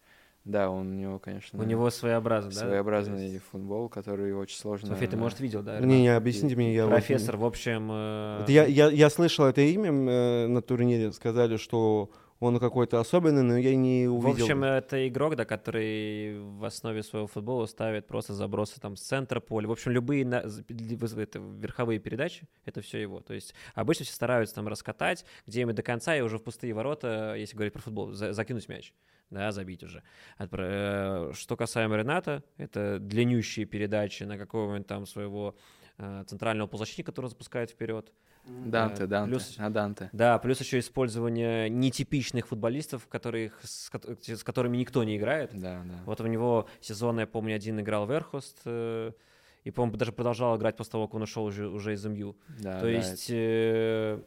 [0.47, 2.61] да, он, у него, конечно, У него своеобразный, да?
[2.61, 4.89] своеобразный есть- футбол, который очень сложно...
[4.89, 5.81] София, ты, может, видел, да?
[5.81, 6.87] Не, не, объясните мне, я...
[6.87, 7.91] вот- Профессор, в общем...
[7.93, 12.11] э, Это я, я, я слышал это имя э, на турнире, сказали, что
[12.41, 14.45] он какой-то особенный, но я не В увидел.
[14.45, 19.41] общем, это игрок, да, который в основе своего футбола ставит просто забросы там с центра
[19.41, 19.69] поля.
[19.69, 23.21] В общем, любые на- это, верховые передачи, это все его.
[23.21, 26.73] То есть обычно все стараются там раскатать, где им до конца, и уже в пустые
[26.73, 28.95] ворота, если говорить про футбол, за- закинуть мяч.
[29.29, 30.03] Да, забить уже.
[30.39, 35.55] Отпра- э, Что касаемо Рената, это длиннющие передачи на какого-нибудь там своего
[35.99, 38.11] э, центрального полузащитника, который запускает вперед.
[38.45, 40.11] Данте, Данте, плюс- а Данте.
[40.13, 45.51] Да, плюс еще использование нетипичных футболистов, которых, с, ко- с которыми никто не играет.
[45.53, 45.95] Да, да.
[46.07, 49.13] Вот у него сезон, я помню, один играл Верхост, э,
[49.65, 52.37] и, по-моему, даже продолжал играть после того, как он ушел уже, уже из МЮ.
[52.61, 54.21] Да, то да, есть, э,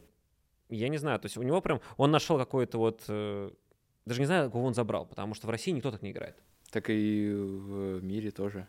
[0.70, 3.50] я не знаю, то есть у него прям, он нашел какой-то вот, э,
[4.06, 6.36] даже не знаю, кого он забрал, потому что в России никто так не играет.
[6.70, 8.66] Так и в мире тоже.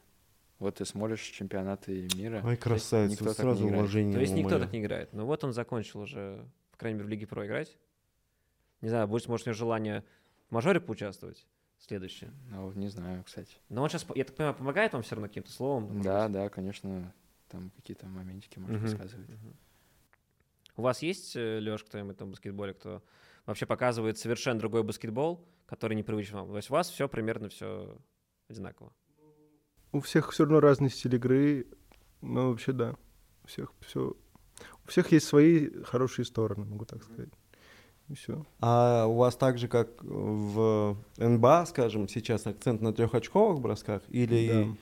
[0.59, 2.41] Вот ты смотришь чемпионаты мира.
[2.45, 3.79] Ай, красавец, никто вот не сразу играет.
[3.79, 4.13] уважение.
[4.13, 4.63] То есть никто моё.
[4.63, 5.11] так не играет.
[5.13, 7.77] Но вот он закончил уже, по крайней мере, в Лиге Про играть.
[8.81, 10.03] Не знаю, будет, может, у него желание
[10.49, 11.45] в мажоре поучаствовать
[11.79, 12.31] следующее.
[12.49, 13.57] Ну, вот не знаю, кстати.
[13.69, 16.01] Но он сейчас, я так понимаю, помогает вам все равно каким-то словом?
[16.01, 16.33] Да, быть?
[16.33, 17.13] да, конечно,
[17.49, 18.85] там какие-то моментики, может, Мгм.
[18.85, 19.29] рассказывать.
[20.77, 23.01] У вас есть, Леш, кто-нибудь там в баскетболе, кто
[23.45, 26.49] вообще показывает совершенно другой баскетбол, который непривычен вам?
[26.49, 27.97] То есть у вас все примерно все
[28.49, 28.91] одинаково.
[29.95, 31.67] У всех все равно разный стиль игры,
[32.21, 32.95] но вообще да.
[33.45, 34.13] У всех все.
[34.83, 37.29] У всех есть свои хорошие стороны, могу так сказать.
[38.09, 38.45] И все.
[38.59, 44.01] А у вас так же, как в НБА, скажем, сейчас акцент на трехочковых бросках?
[44.09, 44.75] Или...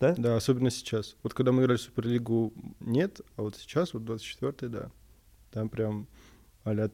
[0.00, 0.14] Да.
[0.14, 0.14] Да?
[0.18, 1.16] Да, особенно сейчас.
[1.22, 4.90] Вот когда мы играли в Суперлигу, нет, а вот сейчас, вот 24-й, да.
[5.52, 6.08] Там прям
[6.64, 6.90] а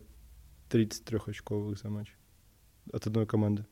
[0.68, 2.14] 33 очковых за матч
[2.92, 3.64] от одной команды.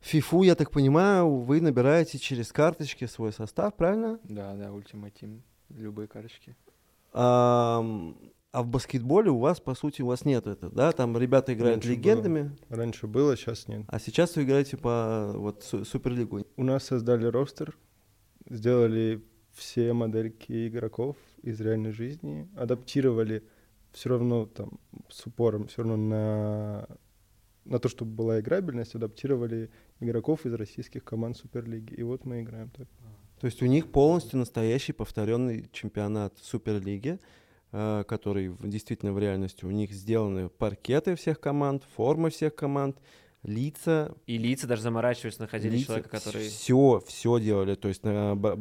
[0.00, 4.18] Фифу, я так понимаю, вы набираете через карточки свой состав, правильно?
[4.24, 6.56] Да, да, Ultimate Team, любые карточки.
[7.12, 7.84] А,
[8.52, 10.92] а в баскетболе у вас, по сути, у вас нет этого, да?
[10.92, 13.82] Там ребята играют Раньше легендами, Раньше было, сейчас нет.
[13.88, 16.46] а сейчас вы играете по вот су- Суперлигу.
[16.56, 17.76] У нас создали ростер,
[18.48, 19.22] сделали
[19.52, 23.44] все модельки игроков из реальной жизни, адаптировали
[23.92, 24.78] все равно там
[25.08, 26.88] с упором все равно на,
[27.64, 31.94] на то, чтобы была играбельность, адаптировали игроков из российских команд Суперлиги.
[31.94, 32.88] И вот мы играем так.
[33.40, 37.18] То есть у них полностью настоящий повторенный чемпионат Суперлиги,
[37.72, 39.64] э, который действительно в реальности.
[39.64, 42.98] У них сделаны паркеты всех команд, формы всех команд,
[43.42, 46.48] лица, И лица даже заморачивались, находили лица, человека, который...
[46.48, 47.74] все, все делали.
[47.74, 48.56] То есть э,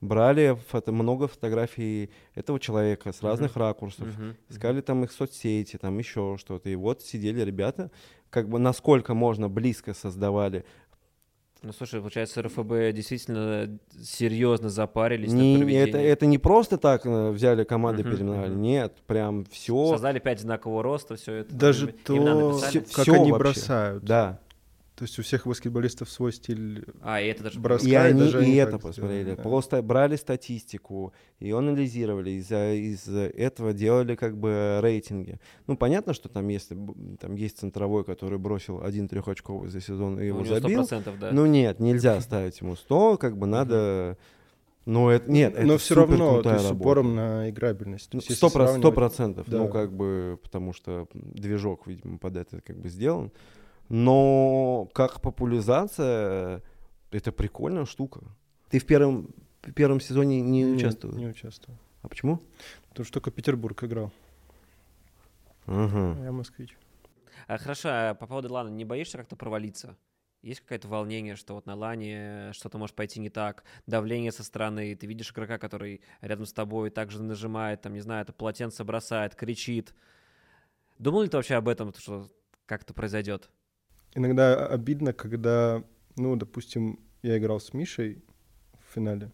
[0.00, 4.36] брали фото- много фотографий этого человека с разных ракурсов, Мгм.
[4.48, 6.70] искали там их соцсети, там еще что-то.
[6.70, 7.90] И вот сидели ребята,
[8.30, 10.64] как бы насколько можно близко создавали.
[11.62, 17.04] Ну, слушай, получается, РФБ действительно серьезно запарились Не- над не- это, это не просто так
[17.04, 18.50] э, взяли команды, Мгм, переименовали.
[18.52, 18.62] мгм.
[18.62, 19.88] Нет, прям все.
[19.88, 21.54] Создали пять знакового роста, все это.
[21.54, 22.52] Даже то?
[22.56, 23.38] Всё- как всё они вообще.
[23.38, 24.04] бросают.
[24.04, 24.40] Да.
[25.00, 27.58] То есть у всех баскетболистов свой стиль А, и это даже...
[27.58, 29.34] Броска, И и они даже и это посмотрели.
[29.34, 29.42] да.
[29.42, 35.40] Просто брали статистику, ее анализировали, из-за из этого делали как бы рейтинги.
[35.66, 40.18] Ну, понятно, что там, если б- там есть центровой, который бросил один трехочковый за сезон
[40.18, 40.82] и у его него забил.
[40.82, 41.30] 100%, да.
[41.32, 44.18] Ну нет, нельзя ставить ему 100, как бы надо...
[44.84, 48.10] Ну, это, нет, это Но все супер равно, есть с упором на играбельность.
[48.12, 49.46] Ну, есть Сто процентов.
[49.46, 49.70] Ну, да.
[49.70, 53.30] как бы, потому что движок, видимо, под это как бы сделан.
[53.90, 56.62] Но как популяризация,
[57.10, 58.20] это прикольная штука.
[58.70, 61.16] Ты в первом, в первом сезоне не Нет, участвовал?
[61.16, 61.76] Не участвовал.
[62.02, 62.40] А почему?
[62.88, 64.12] Потому что только Петербург играл.
[65.66, 66.76] А Я москвич.
[67.48, 69.96] А, хорошо, а по поводу Лана, не боишься как-то провалиться?
[70.42, 74.94] Есть какое-то волнение, что вот на лане что-то может пойти не так, давление со стороны,
[74.94, 79.34] ты видишь игрока, который рядом с тобой также нажимает, там, не знаю, это полотенце бросает,
[79.34, 79.94] кричит.
[80.98, 82.26] Думал ли ты вообще об этом, что
[82.64, 83.50] как-то произойдет?
[84.14, 85.82] Иногда обидно, когда,
[86.16, 88.22] ну, допустим, я играл с Мишей
[88.88, 89.30] в финале,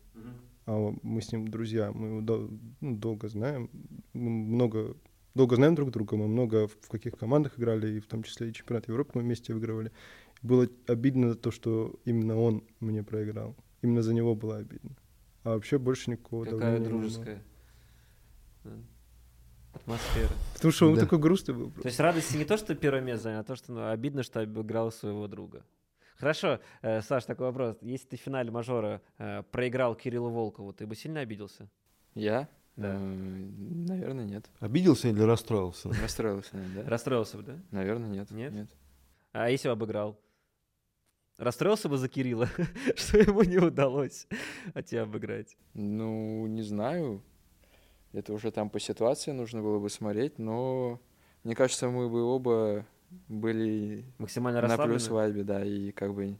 [0.66, 2.51] а мы с ним друзья, мы его дол-
[2.81, 3.70] ну, долго знаем,
[4.12, 4.97] мы много,
[5.35, 8.49] долго знаем друг друга, мы много в в каких командах играли, и в том числе
[8.49, 9.91] и чемпионат Европы мы вместе выигрывали.
[10.43, 13.55] Было обидно то, что именно он мне проиграл.
[13.83, 14.91] Именно за него было обидно.
[15.45, 17.09] А вообще больше никакого Какая не было.
[19.77, 20.31] Атмосфера.
[20.55, 21.01] Потому что он Да.
[21.03, 21.70] такой грустный был.
[21.70, 24.41] То есть радости не то, что первое место занял, а то, что ну, обидно, что
[24.41, 25.64] обыграл своего друга.
[26.16, 27.77] Хорошо, э, Саш, такой вопрос.
[27.83, 31.68] Если ты в финале мажора э, проиграл Кириллу Волкову, ты бы сильно обиделся?
[32.14, 32.49] Я?
[32.77, 32.95] Да.
[32.95, 34.47] Э, Наверное, нет.
[34.61, 35.91] Обиделся или расстроился?
[36.03, 36.91] Расстроился, наверное, да?
[36.91, 37.59] Расстроился бы, да?
[37.70, 38.31] Наверное, нет.
[38.31, 38.53] Нет?
[38.53, 38.68] Нет.
[39.33, 40.18] А если бы обыграл?
[41.39, 42.49] Расстроился бы за Кирилла,
[42.97, 44.27] что ему не удалось
[44.72, 45.55] от тебя обыграть?
[45.74, 47.22] Ну, не знаю.
[48.17, 50.99] Это уже там по ситуации нужно было бы смотреть, но
[51.45, 52.87] мне кажется, мы бы оба
[53.29, 56.39] были Максимально на плюс вайбе, да, и как бы,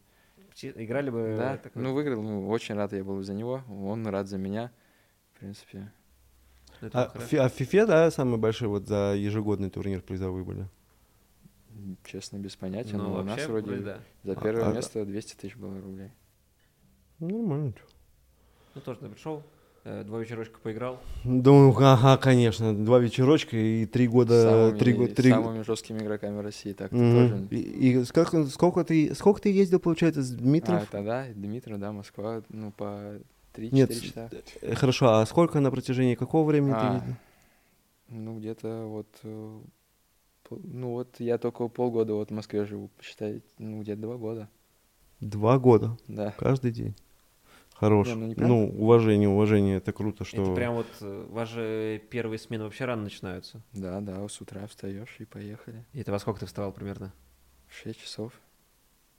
[0.63, 1.35] Играли бы...
[1.37, 4.73] да, такой- ну, выиграл, ну, очень рад я был за него, он рад за меня,
[5.35, 5.93] в принципе.
[6.81, 7.19] Это А.
[7.19, 10.67] Фи- а в ФИФЕ, да, самый большой вот за ежегодный турнир призовые были?
[12.05, 14.01] Честно, без понятия, Ну, но у нас вроде вроде да.
[14.25, 16.11] за А- первое а- место 200 тысяч было рублей.
[17.19, 17.75] Нормально.
[18.75, 19.43] Ну, тоже ты пришел,
[20.05, 20.99] два вечерочка поиграл.
[21.25, 26.41] Думаю, ага, конечно, два вечерочка и три года, самыми, три года, три самыми жесткими игроками
[26.41, 27.13] России, так Мгм.
[27.29, 27.47] тоже.
[27.51, 27.57] И,
[28.01, 30.83] и сколько, сколько ты, сколько ты ездил, получается, с Дмитров?
[30.83, 33.19] А, тогда Дмитрий, да, Москва, ну, по
[33.55, 34.31] 3-4 Нет, часа.
[34.63, 37.15] Э, Хорошо, а сколько на протяжении какого времени ты А, ездил?
[38.09, 39.09] Ну, где-то вот...
[39.23, 39.59] э,
[40.51, 44.49] Ну, вот я только полгода вот в Москве живу, посчитай, ну, где-то два года,
[45.21, 46.35] Два года, да.
[46.39, 46.95] каждый день.
[47.79, 48.09] Хорош.
[48.09, 50.43] Не, ну, ну, уважение, уважение, это круто, что...
[50.43, 50.87] Это прям вот...
[51.01, 53.61] э, же первые смены вообще рано начинаются.
[53.73, 55.85] Да, да, с утра встаешь и поехали.
[55.93, 57.13] И это во сколько ты вставал примерно?
[57.69, 58.33] В 6 часов.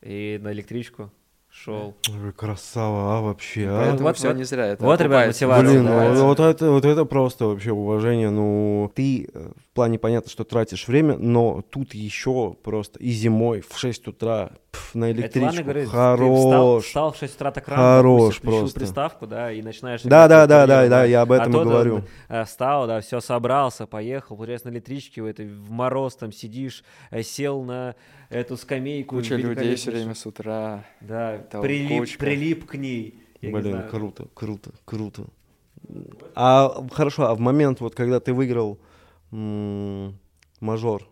[0.01, 1.11] И на электричку
[1.49, 1.95] шел.
[2.09, 3.81] Ой, красава, а, вообще, а?
[3.81, 4.67] Поэтому вот- все вот- не зря.
[4.67, 6.13] Это вот, ребят, мотивация, Блин, да.
[6.13, 8.29] ну, вот, это, вот это просто вообще уважение.
[8.29, 13.61] Ну, ты э, в плане понятно, что тратишь время, но тут еще просто и зимой
[13.61, 14.51] в 6 утра
[14.97, 15.45] на Это электричку.
[15.47, 16.37] ладно, говорит, ты Хорош.
[16.39, 18.79] встал, встал в 6 утра так рано, Хорош просто.
[18.79, 20.01] приставку, да, и начинаешь...
[20.03, 22.03] Да, да, да, да, да, я об этом а и говорю.
[22.29, 26.83] э, Встал, да, все, собрался, поехал, получается, на электричке в, этой, в мороз там сидишь,
[27.11, 27.95] э, сел на
[28.29, 29.15] эту скамейку.
[29.15, 30.83] Куча людей все время с утра.
[31.01, 32.19] Да, Там прилип, кучка.
[32.19, 33.23] прилип к ней.
[33.39, 35.25] Я не Блин, круто, круто, круто.
[36.35, 38.79] А хорошо, а в момент, вот когда ты выиграл
[39.31, 40.17] м,
[40.59, 41.07] мажор,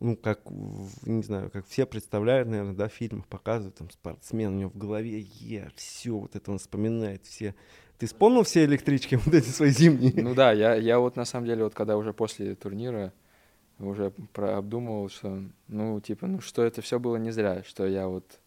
[0.00, 0.40] ну, как,
[1.04, 4.78] не знаю, как все представляют, наверное, да, в фильмах показывают, там, спортсмен, у него в
[4.78, 7.54] голове, е, все, вот это он вспоминает, все.
[7.98, 10.14] Ты вспомнил все электрички, вот эти свои зимние?
[10.16, 13.12] Ну да, я, я вот на самом деле, вот когда уже после турнира
[13.78, 18.40] уже обдумывал, что, ну, типа, ну, что это все было не зря, что я вот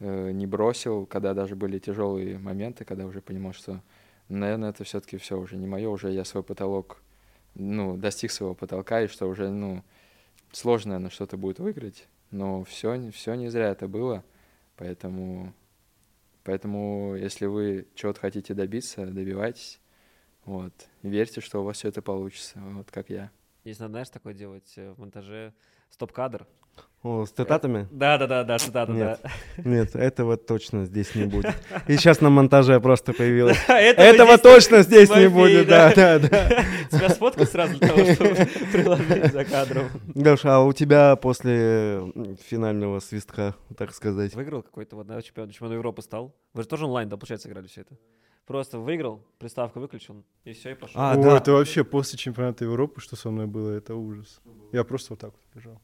[0.00, 3.80] э, не бросил, когда даже были тяжелые моменты, когда уже понимал, что,
[4.28, 7.00] наверное, это все-таки все уже не мое, уже я свой потолок,
[7.54, 9.84] ну, достиг своего потолка, и что уже, ну,
[10.52, 14.24] сложно, наверное, что-то будет выиграть, но все, все не зря это было,
[14.76, 15.52] поэтому,
[16.44, 19.80] поэтому если вы чего-то хотите добиться, добивайтесь,
[20.44, 20.72] вот,
[21.02, 23.30] верьте, что у вас все это получится, вот как я.
[23.64, 25.52] Если надо, знаешь, такое делать э, в монтаже,
[25.90, 26.46] стоп-кадр,
[27.02, 27.88] о, с цитатами?
[27.90, 29.30] Да, да, да, да, цитаты, нет, да.
[29.64, 31.54] Нет, этого точно здесь не будет.
[31.88, 33.56] И сейчас на монтаже просто появилось.
[33.68, 36.48] Этого точно здесь не будет, да, да, да.
[36.90, 38.34] Тебя сфоткать сразу для того, чтобы
[38.70, 39.86] приложить за кадром.
[40.14, 42.02] Леша, а у тебя после
[42.46, 44.34] финального свистка, так сказать?
[44.34, 46.34] Выиграл какой-то вот, да, чемпион, чемпион Европы стал.
[46.52, 47.96] Вы же тоже онлайн, да, получается, играли все это?
[48.44, 51.00] Просто выиграл, приставку выключил, и все, и пошел.
[51.00, 51.38] А, О, да.
[51.38, 54.42] это вообще после чемпионата Европы, что со мной было, это ужас.
[54.72, 55.80] Я просто вот так вот лежал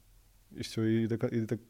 [0.57, 1.61] и все, и, так, и так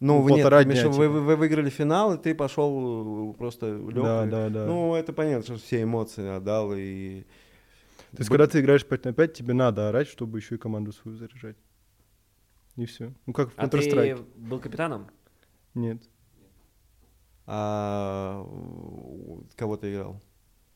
[0.00, 0.84] ну, вы, полтора нет, дня.
[0.84, 3.94] Миша, вы, вы, вы выиграли финал, и ты пошел э, просто лег.
[3.94, 4.66] Да, да, да.
[4.66, 6.72] Ну, это понятно, что все эмоции отдал.
[6.74, 7.22] И...
[8.12, 8.36] То есть, Б...
[8.36, 11.56] когда ты играешь 5 на 5, тебе надо орать, чтобы еще и команду свою заряжать.
[12.76, 13.12] И все.
[13.26, 14.12] Ну, как в Counter-Strike.
[14.12, 15.08] А ты был капитаном?
[15.74, 16.00] Нет.
[17.46, 18.46] А
[19.56, 20.22] кого ты играл?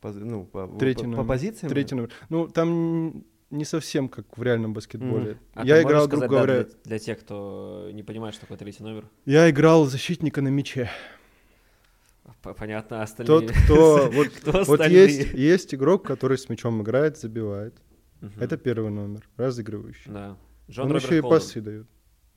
[0.00, 1.22] По, ну, по, Третий по, номер.
[1.22, 1.70] по позициям?
[1.70, 2.10] Третий номер.
[2.28, 5.32] Ну, там не совсем как в реальном баскетболе.
[5.32, 5.38] Mm.
[5.54, 6.54] А я играл, грубо говоря...
[6.54, 9.04] Да, для, для тех, кто не понимает, что такое третий номер?
[9.26, 10.90] Я играл защитника на мяче.
[12.42, 13.48] Понятно, а остальные...
[13.48, 14.10] Тот, кто...
[14.12, 17.74] Вот, кто вот есть, есть игрок, который с мячом играет, забивает.
[18.22, 18.32] Угу.
[18.40, 20.10] Это первый номер, разыгрывающий.
[20.10, 20.36] Да.
[20.70, 21.86] Джон Он Роберт еще и пасы дает.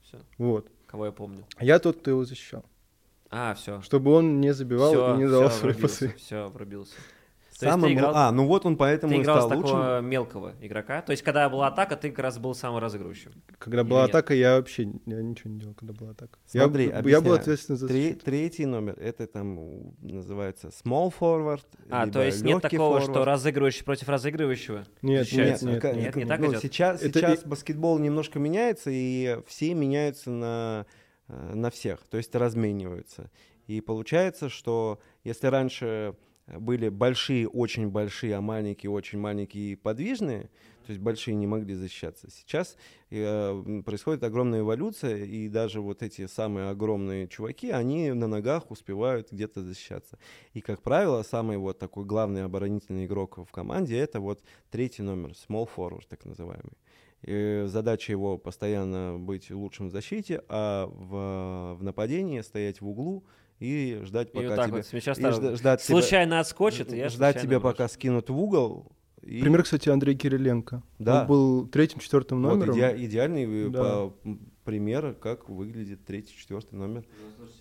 [0.02, 0.20] Все.
[0.38, 0.68] Вот.
[0.86, 1.46] Кого я помню.
[1.60, 2.66] Я тот, кто его защищал.
[3.30, 3.82] А, все.
[3.82, 6.14] Чтобы он не забивал все, и не давал свои пасы.
[6.18, 6.96] Все, пробился.
[7.60, 9.78] То самым, играл, а, ну вот он поэтому ты играл стал с лучшим.
[9.78, 11.02] такого мелкого игрока.
[11.02, 13.32] То есть, когда была атака, ты как раз был самым разыгрывающим.
[13.60, 14.10] Когда Или была нет?
[14.10, 16.38] атака, я вообще я ничего не делал, когда была атака.
[16.46, 21.64] Смотри, я, я был ответственен за Три, Третий номер, это там называется small forward.
[21.90, 23.04] А, то есть нет такого, forward.
[23.04, 24.86] что разыгрывающий против разыгрывающего?
[25.02, 26.62] Нет, нет, нет, нет, нет, не так ну, идет?
[26.62, 27.48] Сейчас, это сейчас и...
[27.48, 30.86] баскетбол немножко меняется, и все меняются на,
[31.30, 33.32] э, на всех, то есть размениваются.
[33.68, 36.16] И получается, что если раньше
[36.48, 40.50] были большие, очень большие, а маленькие, очень маленькие и подвижные,
[40.86, 42.30] то есть большие не могли защищаться.
[42.30, 42.78] Сейчас
[43.10, 49.32] э, происходит огромная эволюция, и даже вот эти самые огромные чуваки, они на ногах успевают
[49.32, 50.20] где-то защищаться.
[50.54, 55.32] И, как правило, самый вот такой главный оборонительный игрок в команде это вот третий номер,
[55.32, 56.78] small forward, так называемый.
[57.24, 63.26] И задача его постоянно быть лучшим в защите, а в, в нападении стоять в углу,
[63.60, 64.78] и ждать, пока и вот так тебе...
[64.78, 67.74] Вот, сейчас и ждать случайно тебя, отскочит, и я Ждать тебя, брошу.
[67.74, 68.92] пока скинут в угол.
[69.22, 69.42] И...
[69.42, 70.84] Пример, кстати, Андрей Кириленко.
[71.00, 71.22] Да.
[71.22, 72.76] Он был третьим, четвертым номером.
[72.76, 73.80] Вот иде- идеальный да.
[73.80, 74.14] по
[74.66, 77.06] пример, как выглядит третий, четвертый номер.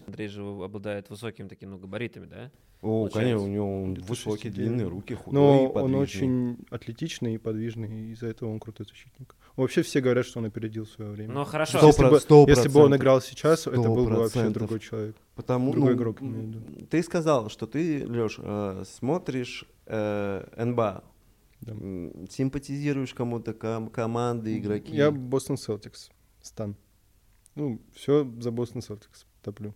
[0.06, 2.50] Андрей же обладает высокими такими ну, габаритами, да?
[2.82, 5.96] О, конечно, у него он высокие, длинные руки, худой Но и подвижный.
[5.96, 9.34] он очень атлетичный и подвижный, и из-за этого он крутой защитник.
[9.56, 11.32] Вообще все говорят, что он опередил свое время.
[11.32, 11.78] Ну хорошо.
[11.86, 15.16] Если, бы, если бы он играл сейчас, это был бы вообще другой человек.
[15.34, 16.18] Потому, другой ну, игрок.
[16.90, 21.04] Ты сказал, что ты, Леш, э, смотришь э, НБА.
[21.62, 21.72] Да.
[22.28, 24.94] Симпатизируешь кому-то, ком- команды, игроки.
[24.94, 26.10] Я Бостон Селтикс,
[26.42, 26.76] Стан.
[27.54, 29.74] Ну, все за Бостон Селтикс топлю.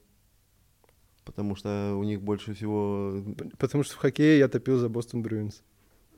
[1.24, 3.22] Потому что у них больше всего...
[3.58, 5.62] Потому что в хоккее я топил за Бостон Брюинс.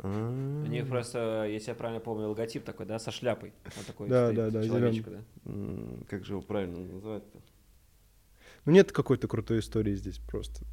[0.03, 3.53] У них просто, если я правильно помню, логотип такой, да, со шляпой.
[3.77, 6.05] Вот такой да, да, да, да.
[6.09, 7.39] Как же его правильно называть-то?
[8.65, 10.65] Ну нет какой-то крутой истории здесь просто.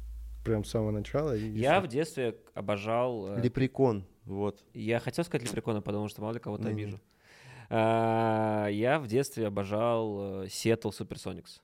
[0.44, 1.34] Прям с самого начала.
[1.36, 3.36] я в детстве обожал...
[3.36, 4.64] Э, Лепрекон, вот.
[4.72, 7.00] Я хотел сказать Лепрекона, потому что мало ли кого-то обижу.
[7.70, 11.60] А, я в детстве обожал Seattle Supersonics.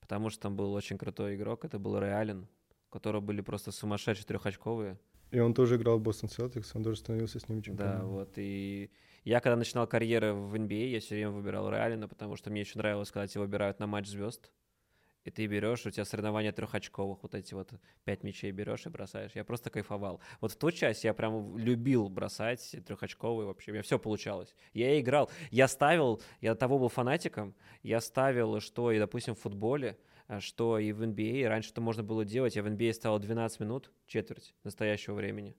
[0.00, 2.46] Потому что там был очень крутой игрок, это был Реален,
[2.88, 4.98] у которого были просто сумасшедшие трехочковые.
[5.32, 8.00] И он тоже играл в Бостон Celtics, он тоже становился с ними чемпионом.
[8.00, 8.32] Да, вот.
[8.36, 8.90] И
[9.24, 12.78] я, когда начинал карьеру в NBA, я все время выбирал Реалина, потому что мне очень
[12.78, 14.52] нравилось, когда тебя выбирают на матч звезд.
[15.26, 17.72] И ты берешь, у тебя соревнования трехочковых, вот эти вот
[18.04, 19.32] пять мячей берешь и бросаешь.
[19.34, 20.20] Я просто кайфовал.
[20.40, 23.72] Вот в ту часть я прям любил бросать трехочковые вообще.
[23.72, 24.54] У меня все получалось.
[24.72, 29.98] Я играл, я ставил, я того был фанатиком, я ставил, что и, допустим, в футболе,
[30.28, 31.48] а, что и в NBA.
[31.48, 32.54] Раньше это можно было делать.
[32.54, 35.56] Я в NBA ставил 12 минут, четверть настоящего времени.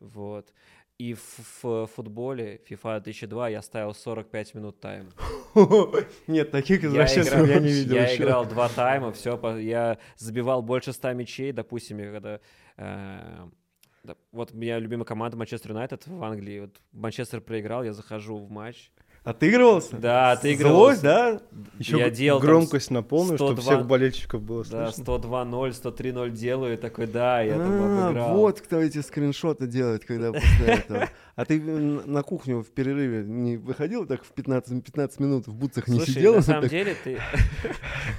[0.00, 0.54] Вот.
[1.00, 5.08] И в, в футболе FIFA 2002 я ставил 45 минут тайма.
[6.26, 8.22] Нет, таких Я извращенцев играл, я не видел я еще.
[8.22, 12.40] играл два тайма, все, я забивал больше 100 мячей, допустим, когда...
[12.76, 13.48] э,
[14.30, 16.60] вот у меня любимая команда Манчестер Юнайтед в Англии.
[16.60, 18.90] Вот Манчестер проиграл, я захожу в матч.
[19.22, 19.96] Отыгрывался?
[19.98, 21.00] Да, отыгрывался.
[21.00, 21.40] Злой, да?
[21.78, 25.12] Еще Я делал там громкость на полную, чтобы 102 всех болельщиков было Да, слышно.
[25.12, 28.34] 102-0, 103-0 делаю, и такой, да, я там А, обыграл.
[28.36, 31.08] вот кто эти скриншоты делает, когда после этого.
[31.40, 35.88] А ты на кухню в перерыве не выходил так в 15, 15 минут, в бутсах
[35.88, 36.34] не Слушай, сидел?
[36.34, 37.18] на самом так деле ты...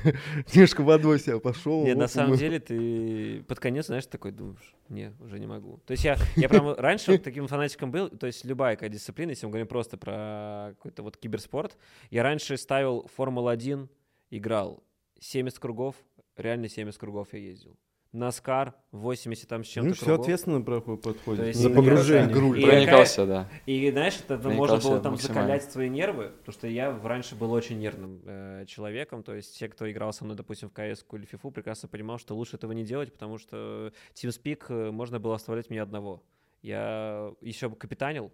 [0.55, 1.85] Немножко водой себя пошел.
[1.85, 5.79] Нет, на самом деле ты под конец, знаешь, такой думаешь, не, уже не могу.
[5.85, 9.45] То есть я, я прям раньше таким фанатиком был, то есть любая какая дисциплина, если
[9.45, 11.77] мы говорим просто про какой-то вот киберспорт,
[12.09, 13.87] я раньше ставил Формула-1,
[14.31, 14.81] играл
[15.19, 15.95] 70 кругов,
[16.37, 17.77] реально 70 кругов я ездил.
[18.13, 20.21] Наскар 80 там с чем-то Ну, все кругов.
[20.25, 21.45] ответственно подходит.
[21.47, 22.29] Есть За и- погружение.
[22.29, 22.53] Игру.
[22.53, 23.47] И Проникался, да.
[23.65, 25.41] И знаешь, это можно Проникался было там максимально.
[25.43, 29.69] закалять свои нервы, потому что я раньше был очень нервным э, человеком, то есть те,
[29.69, 32.83] кто играл со мной, допустим, в КС или ФИФУ, прекрасно понимал, что лучше этого не
[32.83, 36.21] делать, потому что TeamSpeak э, можно было оставлять мне одного.
[36.61, 38.31] Я еще капитанил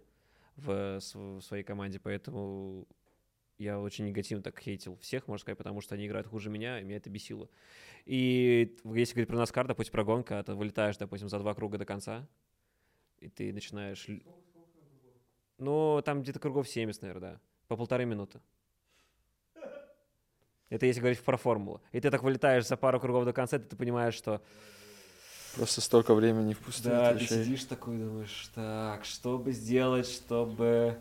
[0.56, 2.88] в, с- в своей команде, поэтому
[3.58, 6.84] я очень негативно так хейтил всех, можно сказать, потому что они играют хуже меня, и
[6.84, 7.50] меня это бесило.
[8.06, 11.86] И если говорить про Наскар, допустим, про гонка, ты вылетаешь, допустим, за два круга до
[11.86, 12.28] конца,
[13.20, 14.08] и ты начинаешь...
[15.58, 17.42] Ну, там где-то кругов 70, наверное, да.
[17.68, 18.40] По полторы минуты.
[20.70, 21.82] Это если говорить про формулу.
[21.92, 24.42] И ты так вылетаешь за пару кругов до конца, и ты понимаешь, что...
[25.56, 26.94] Просто столько времени впустую.
[26.94, 31.00] Да, ты сидишь такой, думаешь, так, что бы сделать, чтобы...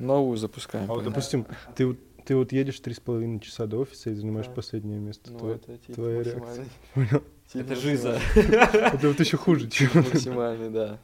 [0.00, 0.90] Новую запускаем.
[0.90, 1.46] А вот, допустим,
[1.76, 4.52] ты, вот- ты вот едешь три с половиной часа до офиса и занимаешь Да.
[4.52, 5.30] последнее место.
[5.32, 6.66] Ну, Твой- это типа твоя максимальный.
[6.94, 7.22] Понял?
[7.52, 8.20] Типа Это жиза.
[8.36, 9.90] Это вот еще хуже, чем...
[9.94, 10.98] Максимальный, да.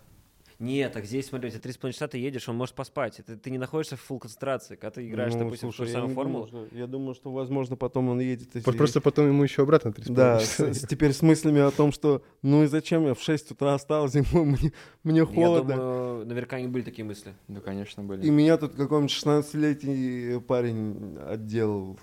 [0.59, 3.21] Нет, так здесь, смотри, у тебя 3,5 часа ты едешь, он может поспать.
[3.21, 4.77] Это ты не находишься в фул концентрации.
[4.77, 6.47] Когда ты играешь, Ну, допустим, в ту слушай, же я самую формулу.
[6.47, 8.57] думаю, что- Я думаю, что, возможно, потом он едет...
[8.57, 10.73] и- Вот Просто потом ему еще обратно три с Да, половиной с- часа.
[10.75, 14.23] с- теперь с мыслями о том, что ну и зачем я в 6 утра остался
[14.23, 14.73] зимой, мне,
[15.05, 15.75] мне Я холодно.
[15.77, 17.35] думаю, наверняка не были такие мысли.
[17.49, 18.25] Да, конечно, были.
[18.27, 21.99] И меня тут какой-нибудь 16-летний парень отделал.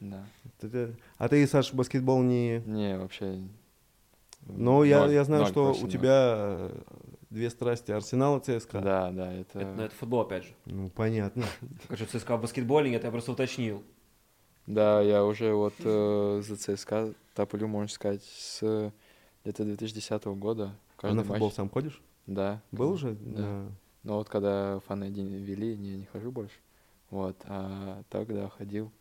[0.00, 0.24] Да.
[1.18, 2.62] А ты, Саша, в баскетбол не...
[2.66, 3.38] Не, вообще.
[4.46, 6.70] Но я, ноль- я знаю, ноль что у тебя
[7.32, 7.90] две страсти.
[7.90, 8.80] Арсенал и ЦСКА.
[8.80, 9.58] Да, да, это...
[9.58, 10.50] Это, ну, это футбол, опять же.
[10.66, 11.44] Ну, понятно.
[11.88, 13.82] Конечно, ЦСКА в баскетболе нет, я просто уточнил.
[14.66, 18.92] Да, я уже вот э, за ЦСКА топлю, можно сказать, с
[19.42, 20.76] где-то 2010 года.
[21.00, 21.56] А на футбол матч.
[21.56, 22.00] сам ходишь?
[22.26, 22.62] Да.
[22.70, 22.94] Был да.
[22.94, 23.16] уже?
[23.20, 23.66] Да.
[24.04, 26.54] Но вот когда фаны один вели, не, не хожу больше.
[27.10, 28.92] Вот, а так, да, ходил.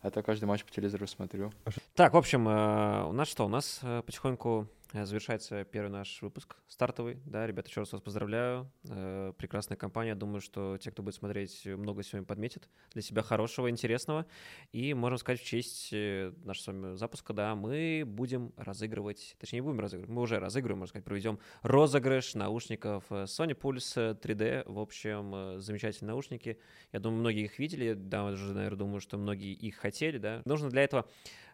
[0.00, 1.52] А так каждый матч по телевизору смотрю.
[1.94, 3.44] Так, в общем, э, у нас что?
[3.44, 7.20] У нас э, потихоньку завершается первый наш выпуск стартовый.
[7.24, 8.70] Да, ребята, еще раз вас поздравляю.
[8.88, 10.14] Э, Прекрасная компания.
[10.14, 14.26] Думаю, что те, кто будет смотреть, много сегодня подметит для себя хорошего, интересного.
[14.72, 19.60] И, можем сказать, в честь э, нашего с вами запуска, да, мы будем разыгрывать, точнее,
[19.60, 24.64] не будем разыгрывать, мы уже разыгрываем, можно сказать, проведем розыгрыш наушников э, Sony Pulse 3D.
[24.66, 26.58] В общем, э, замечательные наушники.
[26.92, 30.42] Я думаю, многие их видели, да, уже, наверное, думаю, что многие их хотели, да.
[30.44, 31.08] Нужно для этого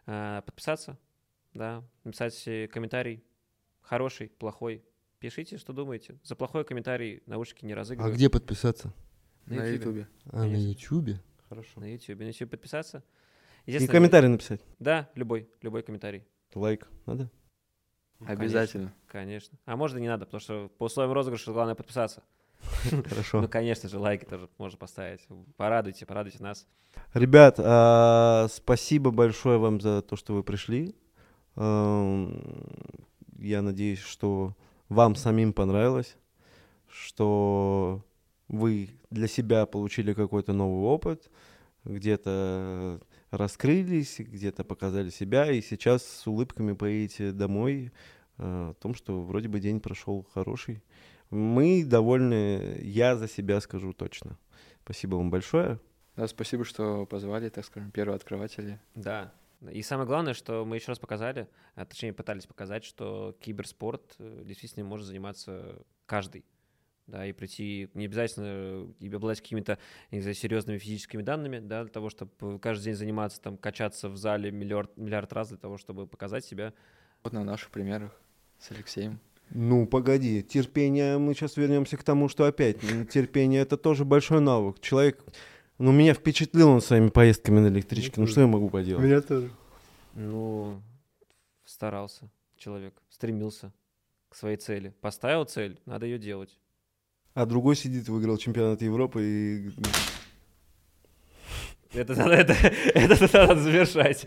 [0.07, 0.97] э, подписаться,
[1.53, 3.23] да, написать э, комментарий,
[3.87, 4.83] хороший, плохой.
[5.19, 6.19] Пишите, что думаете.
[6.23, 8.15] За плохой комментарий наушники не А разыгрывают.
[8.15, 8.93] где подписаться?
[9.47, 10.07] На Ютубе.
[10.25, 10.67] А, на Конечно.
[10.69, 11.21] Ютубе?
[11.49, 11.79] Хорошо.
[11.79, 12.19] На YouTube.
[12.19, 13.03] На YouTube подписаться.
[13.65, 14.61] И комментарий написать.
[14.79, 16.23] Да, любой, любой комментарий.
[16.53, 17.29] Лайк надо?
[18.19, 18.93] Ну, Обязательно.
[19.07, 19.57] Конечно.
[19.65, 22.23] А может и не надо, потому что по условиям розыгрыша главное подписаться.
[22.91, 23.47] Ну, Хорошо.
[23.47, 25.21] конечно же, лайки тоже можно поставить.
[25.57, 26.67] Порадуйте, порадуйте нас.
[27.13, 30.95] Ребят, а, спасибо большое вам за то, что вы пришли.
[33.37, 34.55] Я надеюсь, что
[34.89, 36.15] вам самим понравилось,
[36.89, 38.03] что
[38.47, 41.29] вы для себя получили какой-то новый опыт,
[41.83, 47.91] где-то раскрылись, где-то показали себя, и сейчас с улыбками поедете домой
[48.37, 50.81] э, о том, что вроде бы день прошел хороший.
[51.29, 54.37] Мы довольны, я за себя скажу точно.
[54.83, 55.79] Спасибо вам большое.
[56.15, 58.79] Да, спасибо, что позвали, так скажем, первые открыватели.
[58.95, 59.33] Да.
[59.71, 64.43] И самое главное, что мы еще раз показали, а точнее пытались показать, что киберспорт э,
[64.45, 66.45] действительно может заниматься каждый.
[67.07, 69.79] Да, и прийти не обязательно и обладать какими-то
[70.11, 74.17] не знаю, серьезными физическими данными, да, для того, чтобы каждый день заниматься, там, качаться в
[74.17, 76.73] зале миллиард, миллиард раз для того, чтобы показать себя.
[77.23, 78.19] Вот на наших примерах
[78.59, 79.21] с Алексеем.
[79.51, 84.81] Ну, погоди, терпение, мы сейчас вернемся к тому, что опять, терпение это тоже большой навык.
[84.81, 85.23] Человек,
[85.77, 89.03] ну, меня впечатлил он своими поездками на электричке, ну, что я могу поделать?
[89.03, 89.51] Меня тоже.
[90.15, 90.81] Ну,
[91.65, 93.71] старался человек, стремился
[94.29, 94.93] к своей цели.
[95.01, 96.57] Поставил цель, надо ее делать.
[97.33, 99.71] А другой сидит, выиграл чемпионат Европы и...
[101.93, 102.53] Это, это,
[102.95, 104.25] это, это надо завершать.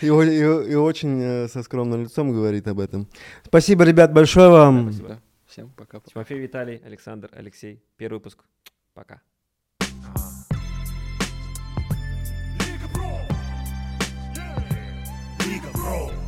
[0.00, 3.06] И, и, и очень э, со скромным лицом говорит об этом.
[3.44, 4.92] Спасибо, ребят, большое вам.
[4.92, 5.22] Спасибо.
[5.46, 6.00] Всем пока.
[6.00, 7.82] Тимофей, Виталий, Александр, Алексей.
[7.96, 8.42] Первый выпуск.
[8.94, 9.20] Пока.
[15.84, 16.23] grow.